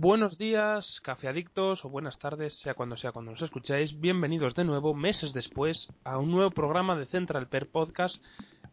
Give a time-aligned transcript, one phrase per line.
[0.00, 3.98] Buenos días, cafeadictos, o buenas tardes, sea cuando sea cuando nos escucháis.
[3.98, 8.14] Bienvenidos de nuevo, meses después, a un nuevo programa de Central Per Podcast,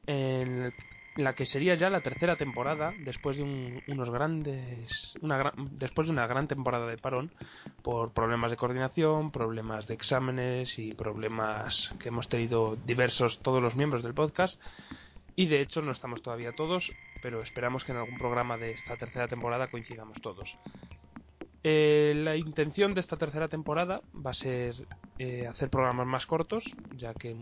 [0.06, 0.72] en
[1.16, 5.16] la que sería ya la tercera temporada, después de un- unos grandes,
[5.72, 7.31] después de una gran temporada de parón,
[7.81, 13.76] por problemas de coordinación, problemas de exámenes y problemas que hemos tenido diversos todos los
[13.76, 14.62] miembros del podcast.
[15.38, 16.90] Y de hecho no estamos todavía todos,
[17.22, 20.56] pero esperamos que en algún programa de esta tercera temporada coincidamos todos.
[21.68, 24.76] Eh, la intención de esta tercera temporada va a ser
[25.18, 26.64] eh, hacer programas más cortos,
[26.96, 27.36] ya que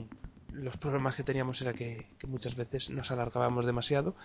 [0.53, 4.15] los problemas que teníamos era que, muchas veces nos alargábamos demasiado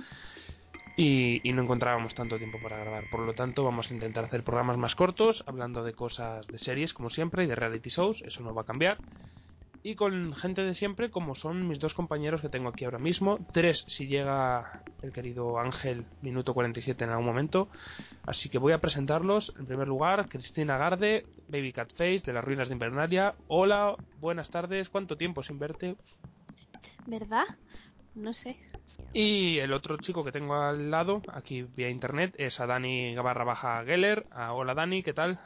[0.96, 3.10] y no encontrábamos tanto tiempo para grabar.
[3.10, 6.94] Por lo tanto, vamos a intentar hacer programas más cortos, hablando de cosas de series,
[6.94, 8.98] como siempre, y de reality shows, eso no va a cambiar.
[9.82, 13.38] Y con gente de siempre, como son mis dos compañeros que tengo aquí ahora mismo.
[13.52, 17.68] Tres, si llega el querido Ángel, minuto 47 en algún momento.
[18.26, 19.54] Así que voy a presentarlos.
[19.58, 23.34] En primer lugar, Cristina Garde, Baby Cat Face, de las ruinas de Invernalia.
[23.46, 24.88] Hola, buenas tardes.
[24.88, 25.96] ¿Cuánto tiempo sin verte?
[27.06, 27.44] ¿Verdad?
[28.14, 28.56] No sé.
[29.12, 33.44] Y el otro chico que tengo al lado, aquí vía internet, es a Dani barra
[33.44, 34.26] baja Geller.
[34.30, 35.38] Ah, hola Dani, ¿qué tal?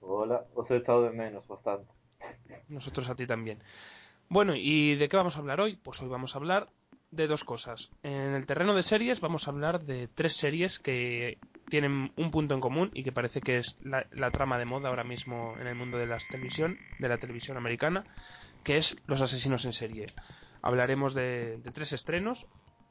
[0.00, 1.93] Hola, os he echado de menos bastante.
[2.68, 3.58] Nosotros a ti también.
[4.28, 5.76] Bueno, ¿y de qué vamos a hablar hoy?
[5.76, 6.68] Pues hoy vamos a hablar
[7.10, 7.88] de dos cosas.
[8.02, 12.54] En el terreno de series vamos a hablar de tres series que tienen un punto
[12.54, 15.74] en común y que parece que es la, trama de moda ahora mismo en el
[15.74, 18.04] mundo de la televisión, de la televisión americana,
[18.64, 20.06] que es Los asesinos en serie.
[20.62, 22.46] Hablaremos de, de tres estrenos,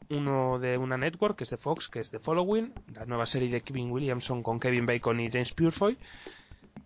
[0.09, 3.49] uno de una network que es de Fox, que es The Following, la nueva serie
[3.49, 5.97] de Kevin Williamson con Kevin Bacon y James Purefoy,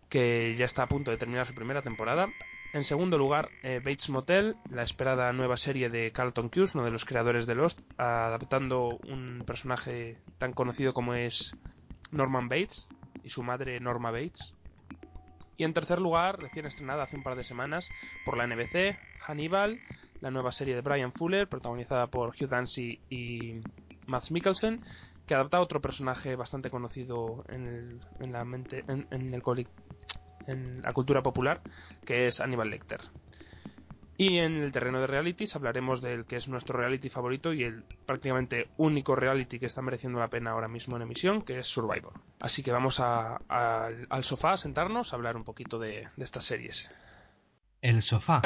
[0.09, 2.27] que ya está a punto de terminar su primera temporada.
[2.73, 6.91] En segundo lugar, eh, Bates Motel, la esperada nueva serie de Carlton Cuse, uno de
[6.91, 11.55] los creadores de Lost, adaptando un personaje tan conocido como es
[12.11, 12.87] Norman Bates
[13.23, 14.53] y su madre Norma Bates.
[15.57, 17.87] Y en tercer lugar, recién estrenada hace un par de semanas
[18.25, 19.79] por la NBC, Hannibal,
[20.21, 23.61] la nueva serie de Brian Fuller, protagonizada por Hugh Dancy y
[24.05, 24.81] Mads Mikkelsen,
[25.25, 27.67] que adapta a otro personaje bastante conocido en,
[28.19, 29.67] el, la mente, en, en el coli-
[30.47, 31.61] en la cultura popular,
[32.05, 33.01] que es Hannibal Lecter.
[34.19, 37.83] Y en el terreno de realities hablaremos del que es nuestro reality favorito y el
[38.07, 42.13] prácticamente único reality que está mereciendo la pena ahora mismo en emisión, que es Survivor.
[42.39, 46.89] Así que vamos al sofá a sentarnos a hablar un poquito de estas series.
[47.79, 48.41] El sofá.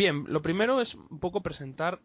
[0.00, 2.00] Bien, lo primero es un poco presentar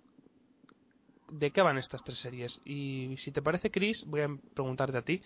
[1.30, 2.60] de qué van estas tres series.
[2.66, 5.22] Y si te parece, Chris, voy a preguntarte a ti,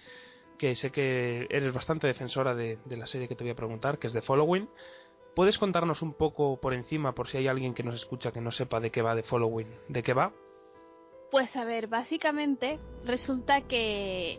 [0.60, 4.06] que sé que eres bastante defensora de, la serie que te voy a preguntar, que
[4.06, 4.70] es The Following.
[5.36, 8.52] ¿Puedes contarnos un poco por encima, por si hay alguien que nos escucha que no
[8.52, 9.68] sepa de qué va The Following?
[9.88, 10.32] ¿De qué va?
[11.32, 14.38] Pues a ver, básicamente resulta que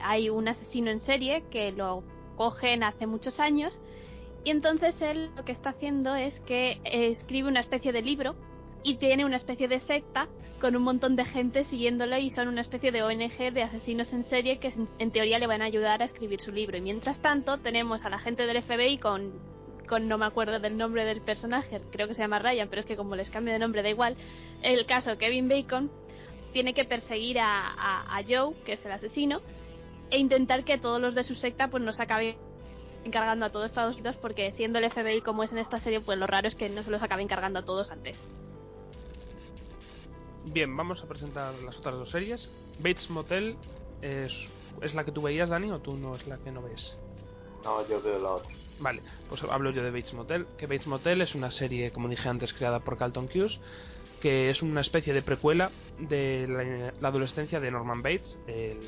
[0.00, 2.02] hay un asesino en serie que lo
[2.34, 3.78] cogen hace muchos años
[4.44, 8.34] y entonces él lo que está haciendo es que eh, escribe una especie de libro
[8.82, 10.28] y tiene una especie de secta
[10.60, 14.24] con un montón de gente siguiéndolo y son una especie de ONG de asesinos en
[14.28, 16.76] serie que en- teoría le van a ayudar a escribir su libro.
[16.76, 19.32] Y mientras tanto tenemos a la gente del FBI con,
[19.88, 22.86] con no me acuerdo del nombre del personaje, creo que se llama Ryan, pero es
[22.86, 24.16] que como les cambio de nombre da igual,
[24.62, 25.90] el caso Kevin Bacon,
[26.52, 29.40] tiene que perseguir a, a, a Joe, que es el asesino,
[30.10, 32.36] e intentar que todos los de su secta pues no se acaben
[33.04, 36.18] encargando a todos Estados Unidos porque siendo el FBI como es en esta serie pues
[36.18, 38.16] lo raro es que no se los acabe encargando a todos antes.
[40.44, 42.48] Bien, vamos a presentar las otras dos series.
[42.78, 43.56] Bates Motel
[44.00, 44.32] es,
[44.80, 46.96] es la que tú veías, Dani, o tú no es la que no ves.
[47.64, 48.50] No, yo veo la otra.
[48.80, 50.46] Vale, pues hablo yo de Bates Motel.
[50.56, 53.58] Que Bates Motel es una serie, como dije antes, creada por Carlton Cuse,
[54.20, 58.78] que es una especie de precuela de la, la adolescencia de Norman Bates, el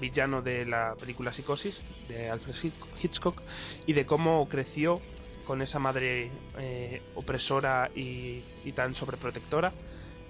[0.00, 2.54] villano de la película Psicosis de Alfred
[3.02, 3.40] Hitchcock,
[3.86, 5.00] y de cómo creció
[5.46, 8.42] con esa madre eh, opresora y,
[8.74, 9.72] tan sobreprotectora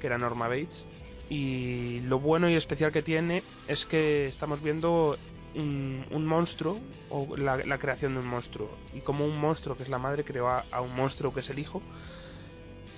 [0.01, 0.87] que era Norma Bates.
[1.29, 5.17] Y lo bueno y especial que tiene es que estamos viendo
[5.57, 6.79] un, un monstruo,
[7.11, 8.71] o la, la creación de un monstruo.
[8.95, 11.51] Y como un monstruo que es la madre creó a, a un monstruo que es
[11.51, 11.83] el hijo.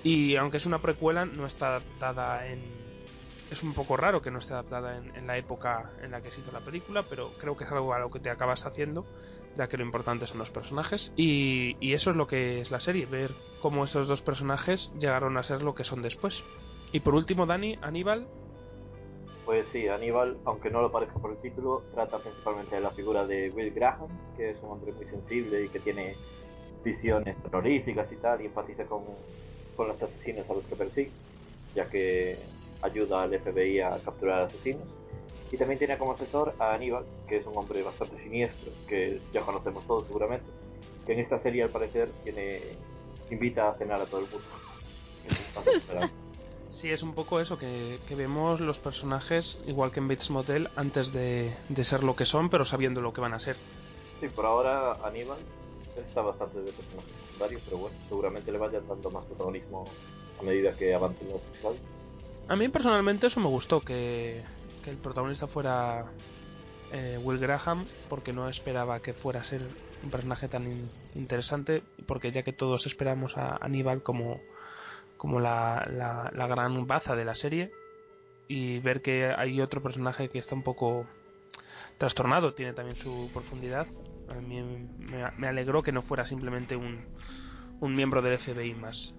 [0.03, 2.88] Y aunque es una precuela, no está adaptada en.
[3.51, 6.39] Es un poco raro que no esté adaptada en, la época en la que se
[6.41, 9.05] hizo la película, pero creo que es algo a lo que te acabas haciendo,
[9.55, 11.11] ya que lo importante son los personajes.
[11.15, 13.31] Y, y eso es lo que es la serie, ver
[13.61, 16.35] cómo esos dos personajes llegaron a ser lo que son después.
[16.91, 18.27] Y por último, Dani, Aníbal,
[19.45, 23.25] Pues sí, Aníbal, aunque no lo parezca por el título, trata principalmente de la figura
[23.25, 26.15] de Will Graham, que es un hombre muy sensible y que tiene
[26.83, 29.03] visiones terroríficas y tal, y empatiza con,
[29.75, 31.11] con los asesinos a los que persigue,
[31.75, 32.37] ya que
[32.81, 34.87] ayuda al FBI a capturar asesinos.
[35.51, 39.41] Y también tiene como asesor a Aníbal, que es un hombre bastante siniestro, que ya
[39.41, 40.45] conocemos todos seguramente,
[41.05, 42.77] que en esta serie al parecer tiene
[43.31, 44.47] invita a cenar a todo el mundo.
[46.73, 50.69] Sí, es un poco eso, que, que vemos los personajes, igual que en Bates Motel,
[50.77, 53.57] antes de, de ser lo que son, pero sabiendo lo que van a ser.
[54.21, 55.39] Sí, por ahora Aníbal
[55.97, 59.85] está bastante de personaje secundario, pero bueno, seguramente le vayan dando más protagonismo
[60.39, 61.81] a medida que avancen los episodios.
[62.49, 64.43] A mí personalmente eso me gustó, que,
[64.87, 66.11] el protagonista fuera
[66.91, 69.61] eh, Will Graham, porque no esperaba que fuera a ser
[70.01, 74.41] un personaje tan in- interesante, porque ya que todos esperamos a Aníbal como,
[75.17, 77.71] como la, la, la gran baza de la serie,
[78.47, 81.05] y ver que hay otro personaje que está un poco
[81.99, 83.85] trastornado, tiene también su profundidad,
[84.27, 84.59] a mí
[84.97, 87.05] me, me alegró que no fuera simplemente un,
[87.79, 89.13] un miembro del FBI más.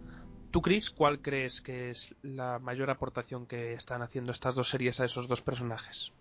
[0.51, 4.99] ¿Tú, Chris, cuál crees que es la mayor aportación que están haciendo estas dos series
[4.99, 6.13] a esos dos personajes?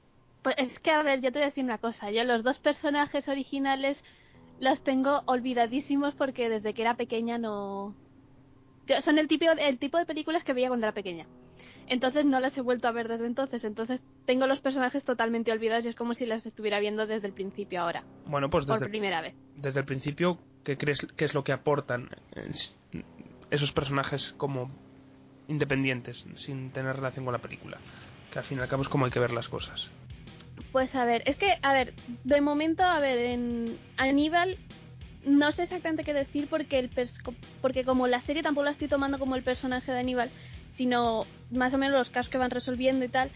[0.44, 2.12] Pues es que, a ver, yo te voy a decir una cosa.
[2.12, 3.98] Yo los dos personajes originales
[4.60, 7.96] los tengo olvidadísimos porque desde que era pequeña no...
[9.04, 11.26] Son el tipo, el tipo de películas que veía cuando era pequeña.
[11.88, 13.64] Entonces no las he vuelto a ver desde entonces.
[13.64, 17.34] Entonces tengo los personajes totalmente olvidados y es como si las estuviera viendo desde el
[17.34, 18.04] principio ahora.
[18.26, 19.34] Bueno, pues Por desde, primera vez.
[19.56, 22.10] desde el principio, ¿qué crees que es lo que aportan
[23.52, 24.72] esos personajes como
[25.48, 27.78] independientes, sin tener relación con la película?
[28.32, 29.88] Que al fin y al cabo es como hay que ver las cosas.
[30.72, 31.94] Pues a ver, es que, a ver,
[32.24, 34.58] de momento, a ver, en Aníbal
[35.26, 37.12] no sé exactamente qué decir porque el pers-
[37.62, 40.30] porque como la serie tampoco la estoy tomando como el personaje de Aníbal,
[40.78, 43.32] sino más o menos los casos que van resolviendo y tal.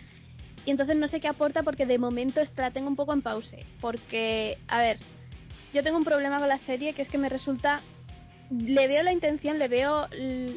[0.65, 3.65] Y entonces no sé qué aporta porque de momento la tengo un poco en pause.
[3.81, 4.97] Porque, a ver,
[5.73, 7.81] yo tengo un problema con la serie que es que me resulta...
[8.49, 10.07] Le veo la intención, le veo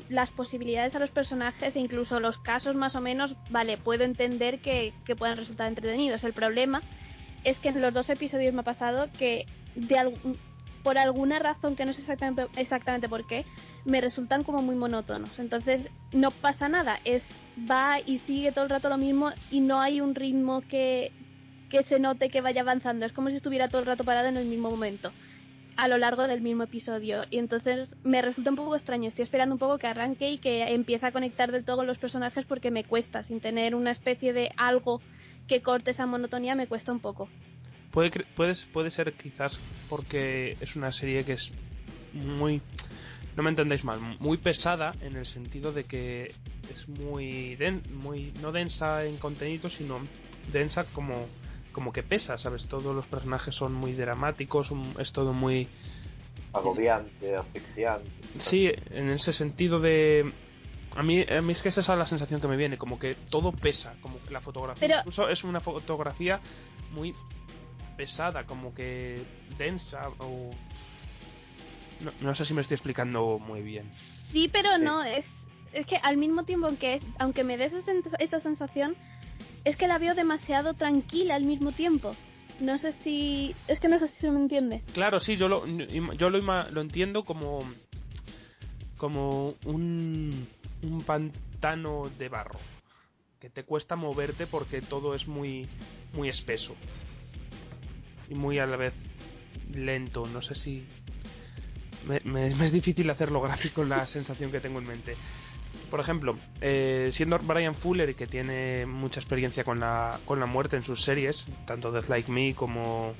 [0.08, 4.58] las posibilidades a los personajes e incluso los casos más o menos, vale, puedo entender
[4.60, 6.22] que, que puedan resultar entretenidos.
[6.24, 6.82] El problema
[7.44, 10.14] es que en los dos episodios me ha pasado que de
[10.82, 13.44] por alguna razón que no sé exactamente, exactamente por qué,
[13.84, 15.36] me resultan como muy monótonos.
[15.38, 17.22] Entonces no pasa nada, es
[17.70, 21.12] va y sigue todo el rato lo mismo y no hay un ritmo que,
[21.70, 23.06] que se note que vaya avanzando.
[23.06, 25.12] Es como si estuviera todo el rato parado en el mismo momento
[25.76, 27.22] a lo largo del mismo episodio.
[27.30, 29.08] Y entonces me resulta un poco extraño.
[29.08, 32.44] Estoy esperando un poco que arranque y que empiece a conectar del todo los personajes
[32.46, 33.22] porque me cuesta.
[33.24, 35.00] Sin tener una especie de algo
[35.48, 37.28] que corte esa monotonía me cuesta un poco.
[37.92, 41.50] Puede, cre- puede, puede ser quizás porque es una serie que es
[42.12, 42.60] muy...
[43.36, 46.34] No me entendéis mal, muy pesada en el sentido de que
[46.72, 50.00] es muy, den- muy no densa en contenido, sino
[50.52, 51.26] densa como,
[51.76, 52.66] como que pesa, ¿sabes?
[52.68, 55.68] Todos los personajes son muy dramáticos, un- es todo muy...
[56.54, 58.10] Agobiante, asfixiante.
[58.46, 60.32] Sí, en ese sentido de...
[60.96, 63.14] A mí, a mí es que esa es la sensación que me viene, como que
[63.28, 66.40] todo pesa, como que la fotografía Pero- incluso es una fotografía
[66.92, 67.14] muy
[67.98, 69.22] pesada, como que
[69.58, 70.50] densa o...
[72.00, 73.90] No, no sé si me estoy explicando muy bien.
[74.32, 74.82] sí pero Sí.
[74.82, 75.26] no es
[75.74, 77.70] es que al mismo tiempo que aunque me des
[78.18, 78.96] esa sensación
[79.66, 82.14] es que la veo demasiado tranquila al mismo tiempo
[82.60, 85.66] no sé si es que no sé si se me entiende Claro, sí, yo lo,
[85.66, 87.62] yo lo, lo entiendo como
[88.96, 90.48] como un,
[90.82, 92.58] un pantano de barro.
[93.40, 95.68] que te cuesta moverte porque todo es muy,
[96.14, 96.74] muy espeso.
[98.30, 98.94] Y muy a la vez
[99.72, 100.26] lento.
[100.26, 100.84] No sé si.
[102.06, 105.16] Me, me- me es difícil hacerlo gráfico la sensación que tengo en mente.
[105.90, 110.76] Por ejemplo, eh, siendo Brian Fuller, que tiene mucha experiencia con la, con la muerte
[110.76, 113.14] en sus series, tanto Death Like Me como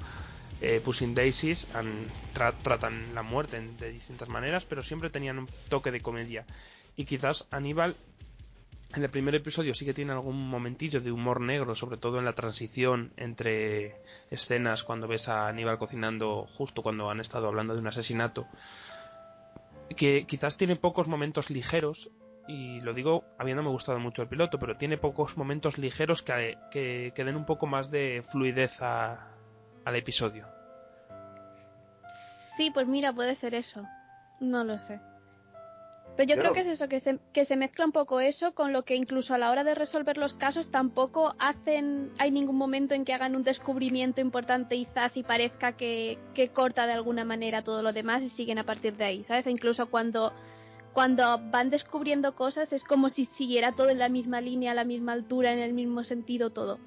[0.61, 5.49] eh, Pushing Daisies, han- tra- tratan la muerte de distintas maneras, pero siempre tenían un
[5.69, 6.45] toque de comedia.
[6.97, 7.95] Y quizás Aníbal,
[8.95, 12.25] en el primer episodio, sí que tiene algún momentillo de humor negro, sobre todo en
[12.25, 13.97] la transición entre
[14.31, 18.47] escenas cuando ves a Aníbal cocinando justo cuando han estado hablando de un asesinato
[19.97, 22.09] que quizás tiene pocos momentos ligeros
[22.49, 27.13] y lo digo habiéndome gustado mucho el piloto pero tiene pocos momentos ligeros que, que,
[27.15, 29.29] que den un poco más de fluidez a-
[29.85, 30.47] al episodio
[32.57, 33.87] Sí, pues mira, puede ser eso.
[34.41, 34.99] No lo sé.
[36.17, 38.73] Pero yo creo que es eso, que se, que se mezcla un poco eso con
[38.73, 42.95] lo que incluso a la hora de resolver los casos tampoco hacen, hay ningún momento
[42.95, 47.27] en que hagan un descubrimiento importante y zas y parezca que, que corta de alguna
[47.27, 49.47] manera todo lo demás y siguen a partir de ahí, ¿sabes?
[49.47, 50.33] E incluso cuando,
[50.97, 54.85] cuando van descubriendo cosas es como si siguiera todo en la misma línea, a la
[54.85, 56.79] misma altura, en el mismo sentido todo.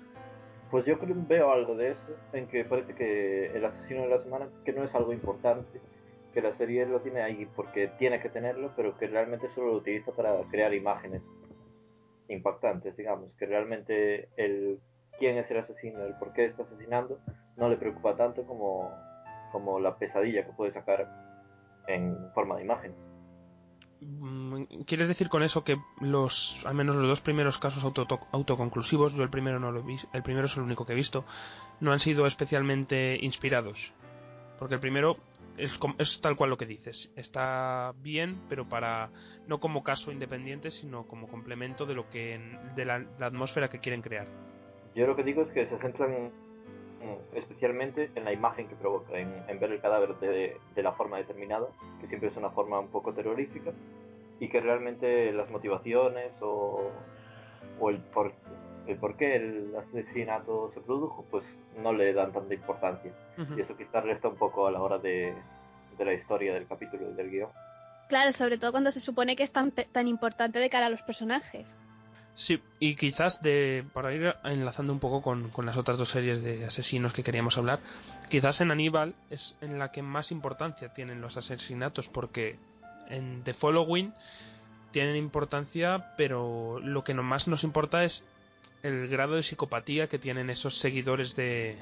[0.71, 4.23] Pues yo creo veo algo de eso, en que parece que el asesino de la
[4.23, 5.79] semana, que no es algo importante,
[6.33, 9.77] que la serie lo tiene ahí porque tiene que tenerlo, pero que realmente solo lo
[9.77, 11.21] utiliza para crear imágenes
[12.29, 14.79] impactantes, digamos, que realmente el
[15.19, 17.19] quién es el asesino, el por qué está asesinando,
[17.57, 18.89] no le preocupa tanto como,
[19.51, 21.07] como la pesadilla que puede sacar
[21.87, 23.08] en forma de imágenes.
[24.01, 29.13] Mm, ¿Quieres decir con eso que los, al menos los dos primeros casos auto, autoconclusivos,
[29.13, 31.25] yo el primero no lo vi, el primero es el único que he visto,
[31.81, 33.77] no han sido especialmente inspirados?
[34.57, 35.17] Porque el primero
[35.57, 39.09] es, es tal cual lo que dices, está bien, pero para
[39.47, 42.39] no como caso independiente, sino como complemento de lo que
[42.75, 44.27] de la, la atmósfera que quieren crear.
[44.95, 46.31] Yo lo que digo es que se centran
[47.33, 51.17] especialmente en la imagen que provoca, en, en ver el cadáver de, de la forma
[51.17, 51.67] determinada,
[52.01, 53.71] que siempre es una forma un poco terrorífica,
[54.39, 56.89] y que realmente las motivaciones o,
[57.79, 58.31] o el, por,
[58.87, 61.43] el por qué el asesinato se produjo, pues
[61.77, 63.11] no le dan tanta importancia.
[63.57, 65.33] Y eso quizás resta un poco a la hora de,
[65.97, 67.49] de la historia del capítulo y del guion.
[68.09, 70.89] Claro, sobre todo cuando se supone que es tan, pe- tan importante de cara a
[70.89, 71.65] los personajes.
[72.39, 76.41] Sí, y quizás de para ir enlazando un poco con, con las otras dos series
[76.41, 77.79] de asesinos que queríamos hablar,
[78.29, 82.57] quizás en Aníbal es en la que más importancia tienen los asesinatos, porque
[83.09, 84.13] en The Following
[84.91, 88.23] tienen importancia, pero lo que más nos importa es
[88.83, 91.77] el grado de psicopatía que tienen esos seguidores de,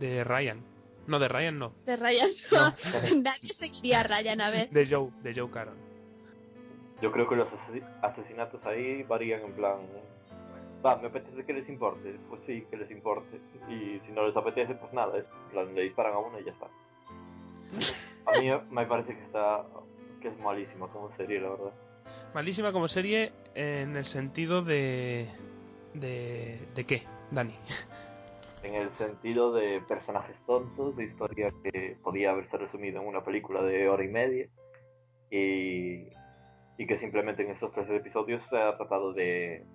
[0.00, 0.60] de Ryan.
[1.06, 2.74] No, de Ryan no, De Ryan, No.
[3.22, 4.70] nadie seguiría a Ryan, a ver.
[4.70, 5.89] de Joe, de Joe Caron.
[7.00, 9.78] Yo creo que los asesi- asesinatos ahí varían en plan...
[10.84, 13.38] Va, me apetece que les importe, pues sí, que les importe.
[13.68, 16.44] Y si no les apetece, pues nada, es en plan, le disparan a uno y
[16.44, 16.66] ya está.
[18.26, 19.64] A mí me parece que está...
[20.22, 21.72] que es malísima como serie, la verdad.
[22.34, 25.28] Malísima como serie en el sentido de...
[25.94, 27.54] ¿De, de qué, Dani?
[28.62, 33.62] En el sentido de personajes tontos, de historia que podía haberse resumido en una película
[33.62, 34.46] de hora y media.
[35.30, 36.08] Y,
[36.80, 39.66] y que simplemente en estos tres episodios se ha tratado de,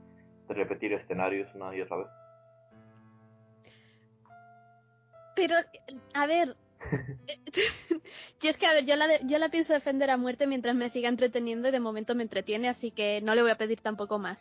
[0.48, 2.08] de repetir escenarios una y otra vez.
[5.36, 5.56] Pero,
[6.16, 6.56] a ver.
[8.42, 10.74] yo es que, a ver, yo la, de- yo la pienso defender a muerte mientras
[10.74, 13.82] me siga entreteniendo y de momento me entretiene, así que no le voy a pedir
[13.82, 14.40] tampoco más.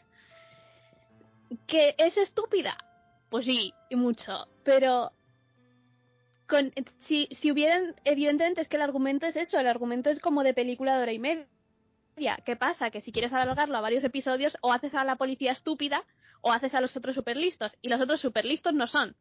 [1.66, 2.78] ¿Que es estúpida?
[3.28, 4.46] Pues sí, y mucho.
[4.64, 5.12] Pero.
[6.48, 6.72] Con,
[7.08, 7.94] si, si hubieran.
[8.06, 11.12] Evidentemente es que el argumento es eso, el argumento es como de película de hora
[11.12, 11.46] y media.
[12.44, 12.90] ¿Qué pasa?
[12.90, 16.02] Que si quieres alargarlo a varios episodios, o haces a la policía estúpida,
[16.42, 17.72] o haces a los otros super listos.
[17.82, 19.16] Y los otros super listos no son.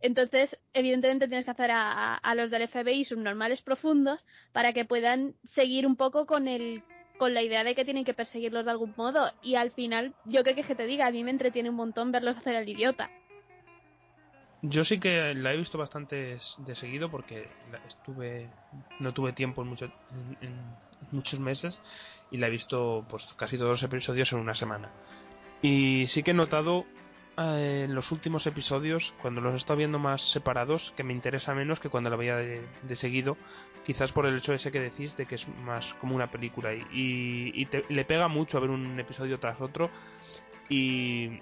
[0.00, 5.34] Entonces, evidentemente tienes que hacer a, a- los del FBI subnormales profundos para que puedan
[5.54, 6.82] seguir un poco con el
[7.18, 10.42] con la idea de que tienen que perseguirlos de algún modo y al final yo
[10.42, 13.10] creo que que te diga a mí me entretiene un montón verlos hacer el idiota
[14.62, 17.48] Yo sí que la he visto bastante de seguido porque
[17.86, 18.48] estuve
[18.98, 19.84] no tuve tiempo en, mucho-
[20.40, 20.76] en- en
[21.10, 21.80] muchos meses
[22.30, 24.90] y la he visto pues casi todos los episodios en una semana.
[25.60, 26.86] Y sí que he notado
[27.36, 31.54] eh, en los últimos episodios, cuando los he estado viendo más separados, que me interesa
[31.54, 33.36] menos que cuando la veía de, de seguido,
[33.84, 37.52] quizás por el hecho ese que decís de que es más como una película y,
[37.54, 39.90] y, te- le pega mucho a ver un episodio tras otro
[40.68, 41.38] y,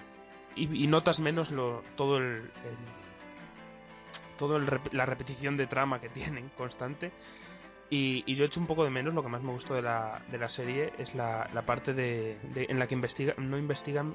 [0.56, 2.50] y, notas menos lo, todo el,
[4.38, 7.12] todo el la repetición de trama que tienen constante
[7.90, 10.22] y, y yo echo un poco de menos lo que más me gustó de la,
[10.30, 14.14] de la serie es la, la parte de, de- en la que investiga, no investigan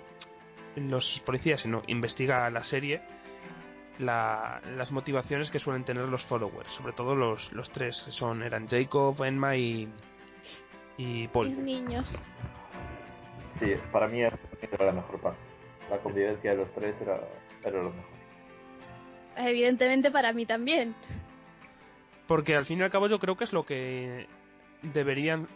[0.78, 3.02] los policías, sino investiga la serie,
[4.00, 8.44] la- las motivaciones que suelen tener los followers, sobre todo los, los tres, que son,
[8.44, 9.90] eran Jacob, Emma y,
[10.98, 11.64] y Paul.
[11.64, 12.06] niños.
[13.60, 14.38] Sí, para mí era
[14.80, 15.40] la mejor parte.
[15.90, 17.20] La convivencia de los tres era,
[17.64, 18.16] era lo mejor.
[19.38, 20.96] Evidentemente para mí también.
[22.28, 24.28] Porque al fin y al cabo yo creo que es lo que
[24.82, 25.48] deberían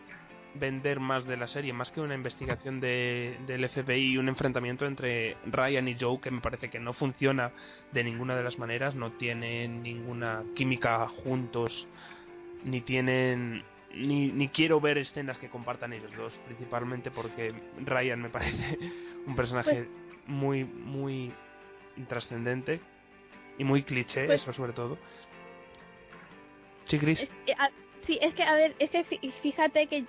[0.56, 4.86] vender más de la serie, más que una investigación de, del FBI y un enfrentamiento
[4.86, 7.52] entre Ryan y Joe que me parece que no funciona
[7.92, 11.88] de ninguna de las maneras, no tienen ninguna química juntos,
[12.64, 13.64] ni tienen...
[13.92, 18.78] Ni, ni quiero ver escenas que compartan ellos dos, principalmente porque Ryan me parece
[19.26, 19.88] un personaje
[20.28, 21.32] muy, muy
[21.98, 22.80] intrascendente
[23.58, 24.98] y muy cliché, Pues- eso sobre todo.
[27.18, 27.24] Sí.
[27.24, 27.72] Es que, a-
[28.34, 30.04] que, ver, es que fí- fíjate que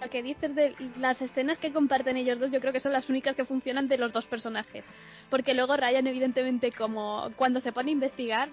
[0.00, 3.08] lo que dices de las escenas que comparten ellos dos, yo creo que son las
[3.08, 4.84] únicas que funcionan de los dos personajes.
[5.30, 8.48] Porque luego Ryan, evidentemente, como cuando se pone a investigar,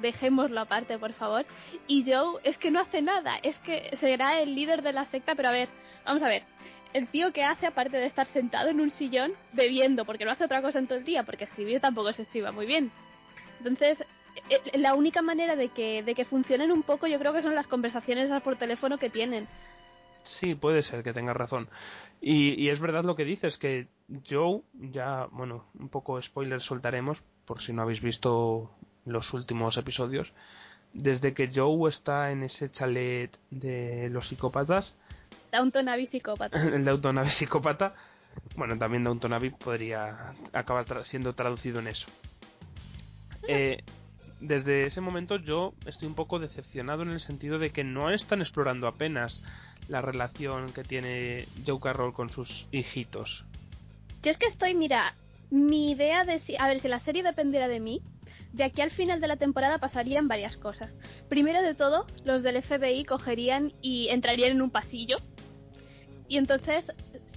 [0.00, 1.46] dejémoslo aparte, por favor.
[1.86, 5.34] Y Joe es que no hace nada, es que será el líder de la secta,
[5.34, 5.68] pero a ver,
[6.04, 6.42] vamos a ver.
[6.92, 10.44] El tío que hace, aparte de estar sentado en un sillón bebiendo, porque no hace
[10.44, 12.90] otra cosa en todo el día, porque escribir tampoco se escriba muy bien.
[13.58, 13.96] Entonces,
[14.74, 17.66] la única manera de que, de que funcionen un poco yo creo que son las
[17.66, 19.46] conversaciones por teléfono que tienen.
[20.40, 21.68] Sí, puede ser que tengas razón.
[22.20, 23.88] Y, y es verdad lo que dices, que
[24.30, 28.70] Joe, ya, bueno, un poco spoiler soltaremos, por si no habéis visto
[29.04, 30.32] los últimos episodios.
[30.92, 34.94] Desde que Joe está en ese chalet de los psicópatas,
[35.50, 36.62] Downton Abbey psicópata.
[36.62, 37.94] el psicópata,
[38.56, 42.06] bueno, también Downton Abbey podría acabar tra- siendo traducido en eso.
[43.48, 43.82] Eh,
[44.42, 48.42] desde ese momento yo estoy un poco decepcionado en el sentido de que no están
[48.42, 49.40] explorando apenas
[49.88, 53.44] la relación que tiene Joe Carroll con sus hijitos.
[54.22, 55.14] Yo es que estoy, mira,
[55.50, 58.02] mi idea de si, a ver, si la serie dependiera de mí,
[58.52, 60.90] de aquí al final de la temporada pasarían varias cosas.
[61.28, 65.18] Primero de todo, los del FBI cogerían y entrarían en un pasillo
[66.32, 66.86] y entonces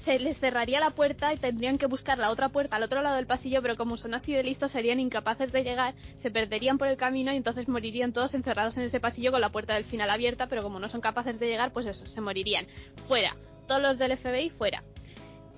[0.06, 3.16] se les cerraría la puerta y tendrían que buscar la otra puerta al otro lado
[3.16, 6.88] del pasillo, pero como son así de listos serían incapaces de llegar, se perderían por
[6.88, 10.10] el camino y entonces morirían todos encerrados en ese pasillo con la puerta del final
[10.12, 12.68] abierta, pero como no son capaces de llegar, pues eso, se morirían.
[13.08, 13.36] Fuera,
[13.68, 14.84] todos los del FBI fuera.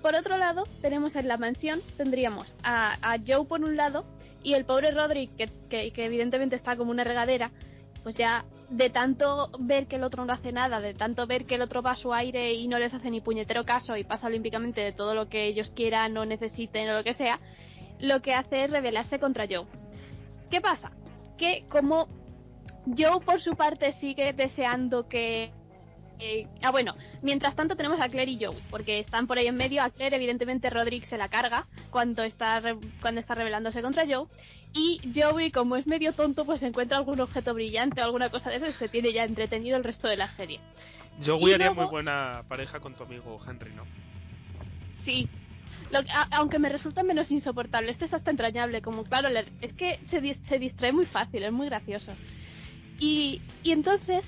[0.01, 4.05] Por otro lado, tenemos en la mansión, tendríamos a, a Joe por un lado
[4.43, 7.51] y el pobre Roderick, que, que, que evidentemente está como una regadera,
[8.03, 11.55] pues ya de tanto ver que el otro no hace nada, de tanto ver que
[11.55, 14.27] el otro va a su aire y no les hace ni puñetero caso y pasa
[14.27, 17.39] olímpicamente de todo lo que ellos quieran o necesiten o lo que sea,
[17.99, 19.65] lo que hace es rebelarse contra Joe.
[20.49, 20.91] ¿Qué pasa?
[21.37, 22.07] Que como
[22.97, 25.51] Joe por su parte sigue deseando que...
[26.19, 29.55] eh, ah, bueno, mientras tanto tenemos a Claire y Joe, porque están por ahí en
[29.55, 29.83] medio.
[29.83, 34.27] A Claire, evidentemente, Roderick se la carga cuando está, re- cuando está rebelándose contra Joe.
[34.73, 38.57] Y Joey, como es medio tonto, pues encuentra algún objeto brillante o alguna cosa de
[38.57, 40.59] eso y se tiene ya entretenido el resto de la serie.
[41.25, 43.83] Joey haría luego- muy buena pareja con tu amigo Henry, ¿no?
[45.05, 45.27] Sí.
[45.89, 49.29] Lo que- a- aunque me resulta menos insoportable, este es hasta entrañable, como claro,
[49.61, 52.11] es que se, se distrae muy fácil, es muy gracioso.
[52.99, 54.23] Y, y entonces,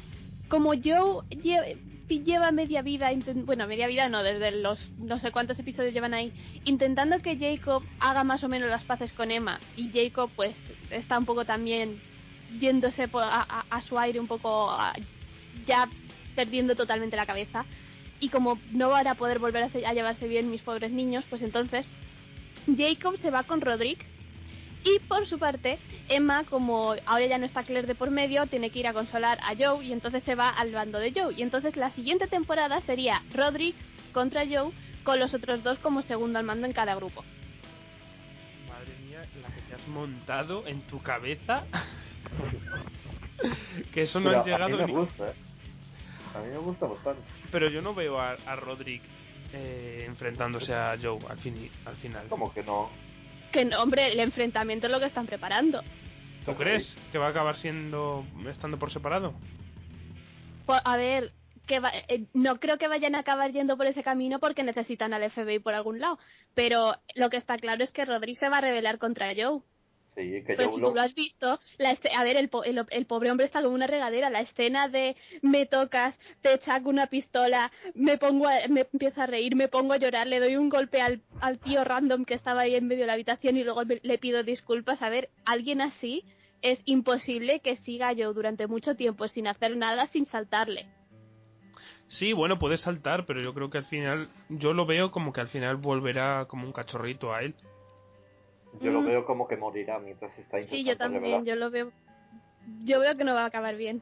[0.49, 1.77] como Joe lle-
[2.09, 3.12] lleva media vida,
[3.45, 6.33] bueno, media vida no, desde los no sé cuántos episodios llevan ahí,
[6.65, 10.55] intentando que Jacob haga más o menos las paces con Emma, y Jacob pues
[10.89, 12.01] está un poco también
[12.59, 14.75] yéndose a, su aire un poco
[15.67, 15.88] ya
[16.35, 17.65] perdiendo totalmente la cabeza
[18.19, 21.43] y como no van a poder volver a, a llevarse bien mis pobres niños, pues
[21.43, 21.85] entonces
[22.75, 24.03] Jacob se va con Roderick
[24.83, 25.77] y por su parte
[26.09, 29.39] Emma, como ahora ya no está Claire de por medio, tiene que ir a consolar
[29.41, 31.33] a Joe y entonces se va al bando de Joe.
[31.37, 33.75] Y entonces la siguiente temporada sería Roderick
[34.13, 34.71] contra Joe
[35.03, 37.23] con los otros dos como segundo al mando en cada grupo.
[38.67, 41.63] Madre mía, la que te has montado en tu cabeza.
[43.93, 45.33] que eso no Pero ha llegado a mí me ni- gusta, ¿eh?
[46.35, 47.21] A mí me gusta bastante.
[47.51, 49.01] Pero yo no veo a, a Roderick
[49.53, 52.27] eh, enfrentándose a Joe al, fin, al final.
[52.27, 52.89] Como que no.
[53.51, 55.81] Que no, hombre, el enfrentamiento es lo que están preparando.
[56.45, 59.33] ¿Tú crees que va a acabar siendo estando por separado?
[60.65, 61.31] Pues, a ver,
[61.67, 65.13] que va- eh, no creo que vayan a acabar yendo por ese camino porque necesitan
[65.13, 66.19] al FBI por algún lado.
[66.55, 69.62] Pero lo que está claro es que Roderick se va a rebelar contra Joe.
[70.15, 70.89] Sí, que Pues yo si lo...
[70.89, 73.61] tú lo has visto, la este- a ver, el, po- el, el pobre hombre está
[73.61, 74.29] como una regadera.
[74.29, 79.27] La escena de me tocas, te saco una pistola, me pongo a- me empiezo a
[79.27, 82.61] reír, me pongo a llorar, le doy un golpe al, al tío random que estaba
[82.61, 85.01] ahí en medio de la habitación y luego me- le pido disculpas.
[85.01, 86.23] A ver, alguien así
[86.61, 90.87] es imposible que siga yo durante mucho tiempo sin hacer nada, sin saltarle.
[92.07, 95.41] Sí, bueno, puede saltar, pero yo creo que al final, yo lo veo como que
[95.41, 97.53] al final volverá como un cachorrito a él.
[98.81, 101.43] Yo lo veo como que morirá mientras está intentando Sí, yo también, revelar.
[101.45, 101.91] yo lo veo.
[102.85, 104.01] Yo veo que no va a acabar bien.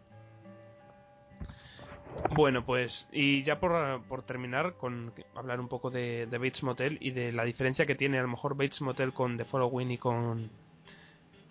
[2.35, 6.97] Bueno, pues, y ya por, por terminar, con hablar un poco de, de Bates Motel
[6.99, 9.97] y de la diferencia que tiene a lo mejor Bates Motel con The Following y
[9.97, 10.49] con,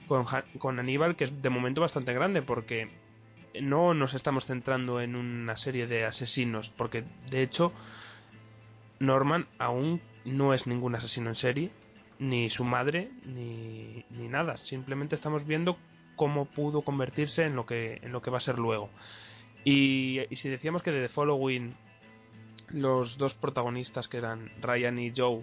[0.09, 0.27] con,
[0.59, 2.89] con Aníbal, que es de momento bastante grande, porque
[3.61, 7.73] no nos estamos centrando en una serie de asesinos, porque de hecho
[8.99, 11.71] Norman aún no es ningún asesino en serie,
[12.19, 14.57] ni su madre, ni, ni nada.
[14.59, 15.77] Simplemente estamos viendo
[16.17, 18.91] cómo pudo convertirse en lo que, en lo que va a ser luego.
[19.65, 21.75] Y, y si decíamos que de The Following
[22.71, 25.43] los dos protagonistas que eran Ryan y Joe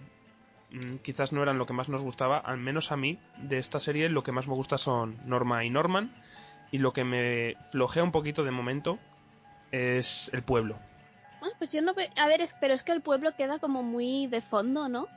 [0.71, 3.79] mm, quizás no eran lo que más nos gustaba, al menos a mí de esta
[3.79, 6.13] serie lo que más me gusta son Norma y Norman
[6.71, 8.97] y lo que me flojea un poquito de momento
[9.71, 10.77] es el pueblo.
[11.57, 11.91] Pues yo no.
[11.91, 15.07] A ver, pero es que el pueblo queda como muy de fondo, ¿no?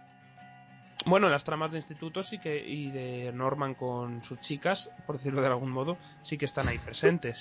[1.06, 5.40] Bueno, las tramas de instituto sí que y de Norman con sus chicas, por decirlo
[5.40, 7.38] de algún modo, sí que están ahí presentes.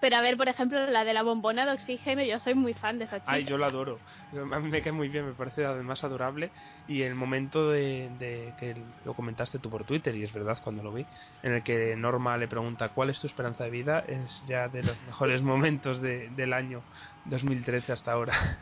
[0.00, 2.98] Pero a ver, por ejemplo, la de la bombona de oxígeno, yo soy muy fan
[2.98, 3.32] de esa chica.
[3.32, 3.98] Ay, yo la adoro.
[4.32, 6.50] A mí me cae muy bien, me parece además adorable.
[6.86, 10.82] Y el momento de, de que lo comentaste tú por Twitter, y es verdad cuando
[10.82, 11.04] lo vi,
[11.42, 14.82] en el que Norma le pregunta cuál es tu esperanza de vida, es ya de
[14.84, 16.82] los mejores momentos de- del año
[17.26, 18.58] 2013 hasta ahora.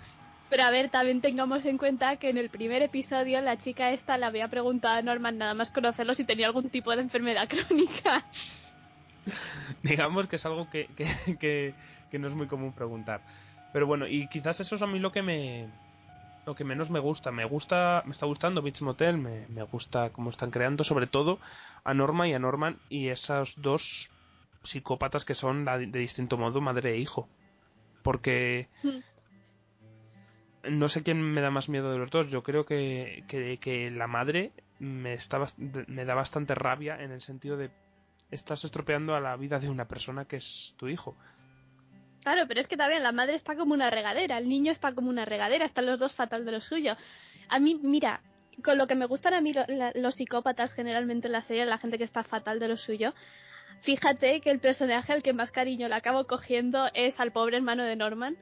[0.50, 4.16] Pero a ver, también tengamos en cuenta que en el primer episodio la chica esta
[4.16, 8.24] le había preguntado a Norman nada más conocerlo si tenía algún tipo de enfermedad crónica.
[9.82, 11.74] Digamos que es algo que, que, que,
[12.10, 13.20] que no es muy común preguntar.
[13.72, 15.68] Pero bueno, y quizás eso es a mí lo que me
[16.46, 17.30] lo que menos me gusta.
[17.30, 21.38] Me gusta, me está gustando Beach Motel, me, me gusta cómo están creando, sobre todo
[21.84, 23.82] a Norma y a Norman y esos dos
[24.64, 27.28] psicópatas que son de distinto modo madre e hijo.
[28.02, 28.68] Porque
[30.64, 32.30] no sé quién me da más miedo de los dos.
[32.30, 37.20] Yo creo que, que, que la madre me, está, me da bastante rabia en el
[37.22, 37.70] sentido de
[38.30, 41.16] estás estropeando a la vida de una persona que es tu hijo.
[42.22, 45.08] Claro, pero es que también la madre está como una regadera, el niño está como
[45.08, 46.96] una regadera, están los dos fatal de lo suyo.
[47.48, 48.20] A mí, mira,
[48.62, 49.54] con lo que me gustan a mí
[49.94, 53.14] los psicópatas generalmente en la serie, la gente que está fatal de lo suyo,
[53.82, 57.84] fíjate que el personaje al que más cariño le acabo cogiendo es al pobre hermano
[57.84, 58.36] de Norman,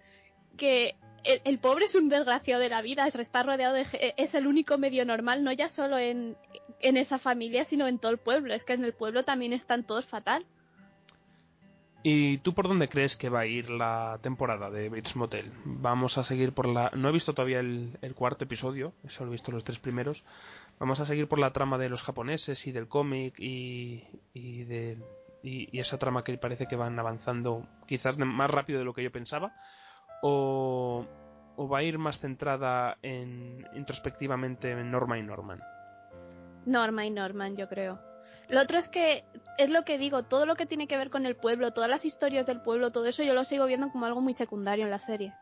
[0.57, 0.97] que
[1.45, 3.85] el, pobre es un desgraciado de la vida, es- está rodeado de...
[3.85, 6.37] ge- es el único medio normal, no ya solo en,
[6.81, 8.55] esa familia, sino en todo el pueblo.
[8.55, 10.45] Es que en el pueblo también están todos fatal.
[12.03, 15.51] ¿Y tú por dónde crees que va a ir la temporada de Bates Motel?
[15.65, 16.91] Vamos a seguir por la...
[16.95, 20.23] No he visto todavía el, cuarto episodio, solo he visto los tres primeros.
[20.79, 25.01] Vamos a seguir por la trama de los japoneses y del cómic y, y,
[25.81, 29.53] esa trama que parece que van avanzando quizás más rápido de lo que yo pensaba.
[30.29, 31.07] O,
[31.57, 35.61] o va a ir más centrada en introspectivamente en Norma y Norman.
[36.67, 38.01] Norma y Norman, yo creo.
[38.49, 39.23] Lo otro es que,
[39.59, 42.05] es lo que digo, todo lo que tiene que ver con el pueblo, todas las
[42.05, 44.99] historias del pueblo, todo eso yo lo sigo viendo como algo muy secundario en la
[45.07, 45.33] serie.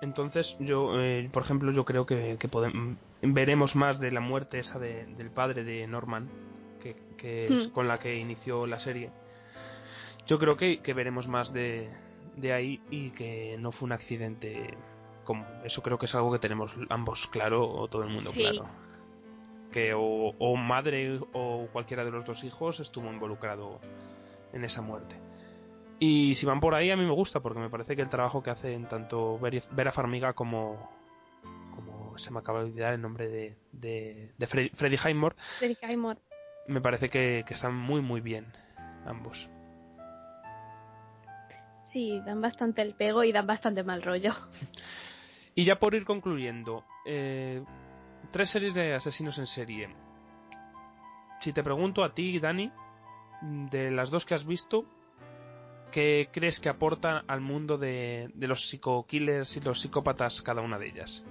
[0.00, 2.36] Entonces, yo, eh, por ejemplo, yo creo que,
[3.22, 6.28] veremos más de la muerte esa de- del padre de Norman,
[6.82, 7.70] que, que es Hmm.
[7.70, 9.10] con la que inició la serie.
[10.26, 11.88] Yo creo que, que veremos más de,
[12.38, 14.74] de ahí y que no fue un accidente.
[15.24, 18.40] Como, eso creo que es algo que tenemos ambos claro, o todo el mundo Sí.
[18.40, 18.66] claro.
[19.72, 23.80] Que o, o madre o cualquiera de los dos hijos estuvo involucrado
[24.52, 25.16] en esa muerte.
[26.00, 28.42] Y si van por ahí, a mí me gusta, porque me parece que el trabajo
[28.42, 30.90] que hacen tanto Vera Farmiga como.
[31.74, 35.36] como se me acaba de olvidar el nombre de, de, de Freddy, Freddy Highmore.
[36.68, 38.46] me parece que, que están muy, muy bien,
[39.06, 39.48] ambos.
[41.92, 44.34] Sí, dan bastante el pego y dan bastante mal rollo.
[45.54, 47.62] Y ya por ir concluyendo, eh,
[48.30, 49.88] tres series de asesinos en serie.
[51.40, 52.70] Si te pregunto a ti, Dani,
[53.42, 54.84] de las dos que has visto,
[55.92, 60.78] ¿qué crees que aportan al mundo de, de los psico-killers y los psicópatas cada una
[60.78, 61.24] de ellas?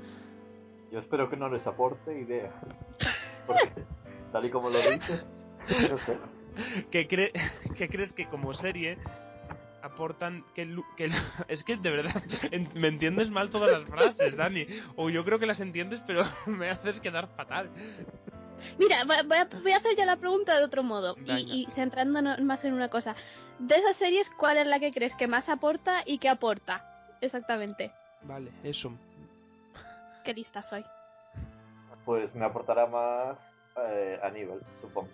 [0.91, 2.53] Yo espero que no les aporte ideas.
[3.45, 3.83] Porque,
[4.31, 5.25] tal y como lo dices,
[5.89, 6.17] no sé.
[6.89, 7.31] ¿Qué, cre-
[7.77, 8.97] qué crees que como serie
[9.87, 11.09] aportan que, lu- que
[11.47, 12.21] es que de verdad
[12.75, 16.69] me entiendes mal todas las frases Dani o yo creo que las entiendes pero me
[16.69, 17.69] haces quedar fatal
[18.79, 22.63] Mira, voy a, voy a hacer ya la pregunta de otro modo y centrándonos más
[22.65, 23.15] en una cosa.
[23.59, 26.83] De esas series, ¿cuál es la que crees que más aporta y qué aporta?
[27.21, 27.91] Exactamente.
[28.23, 28.91] vale eso
[30.23, 30.83] Qué lista soy.
[32.05, 33.37] Pues me aportará más
[33.89, 35.09] eh, Aníbal, supongo.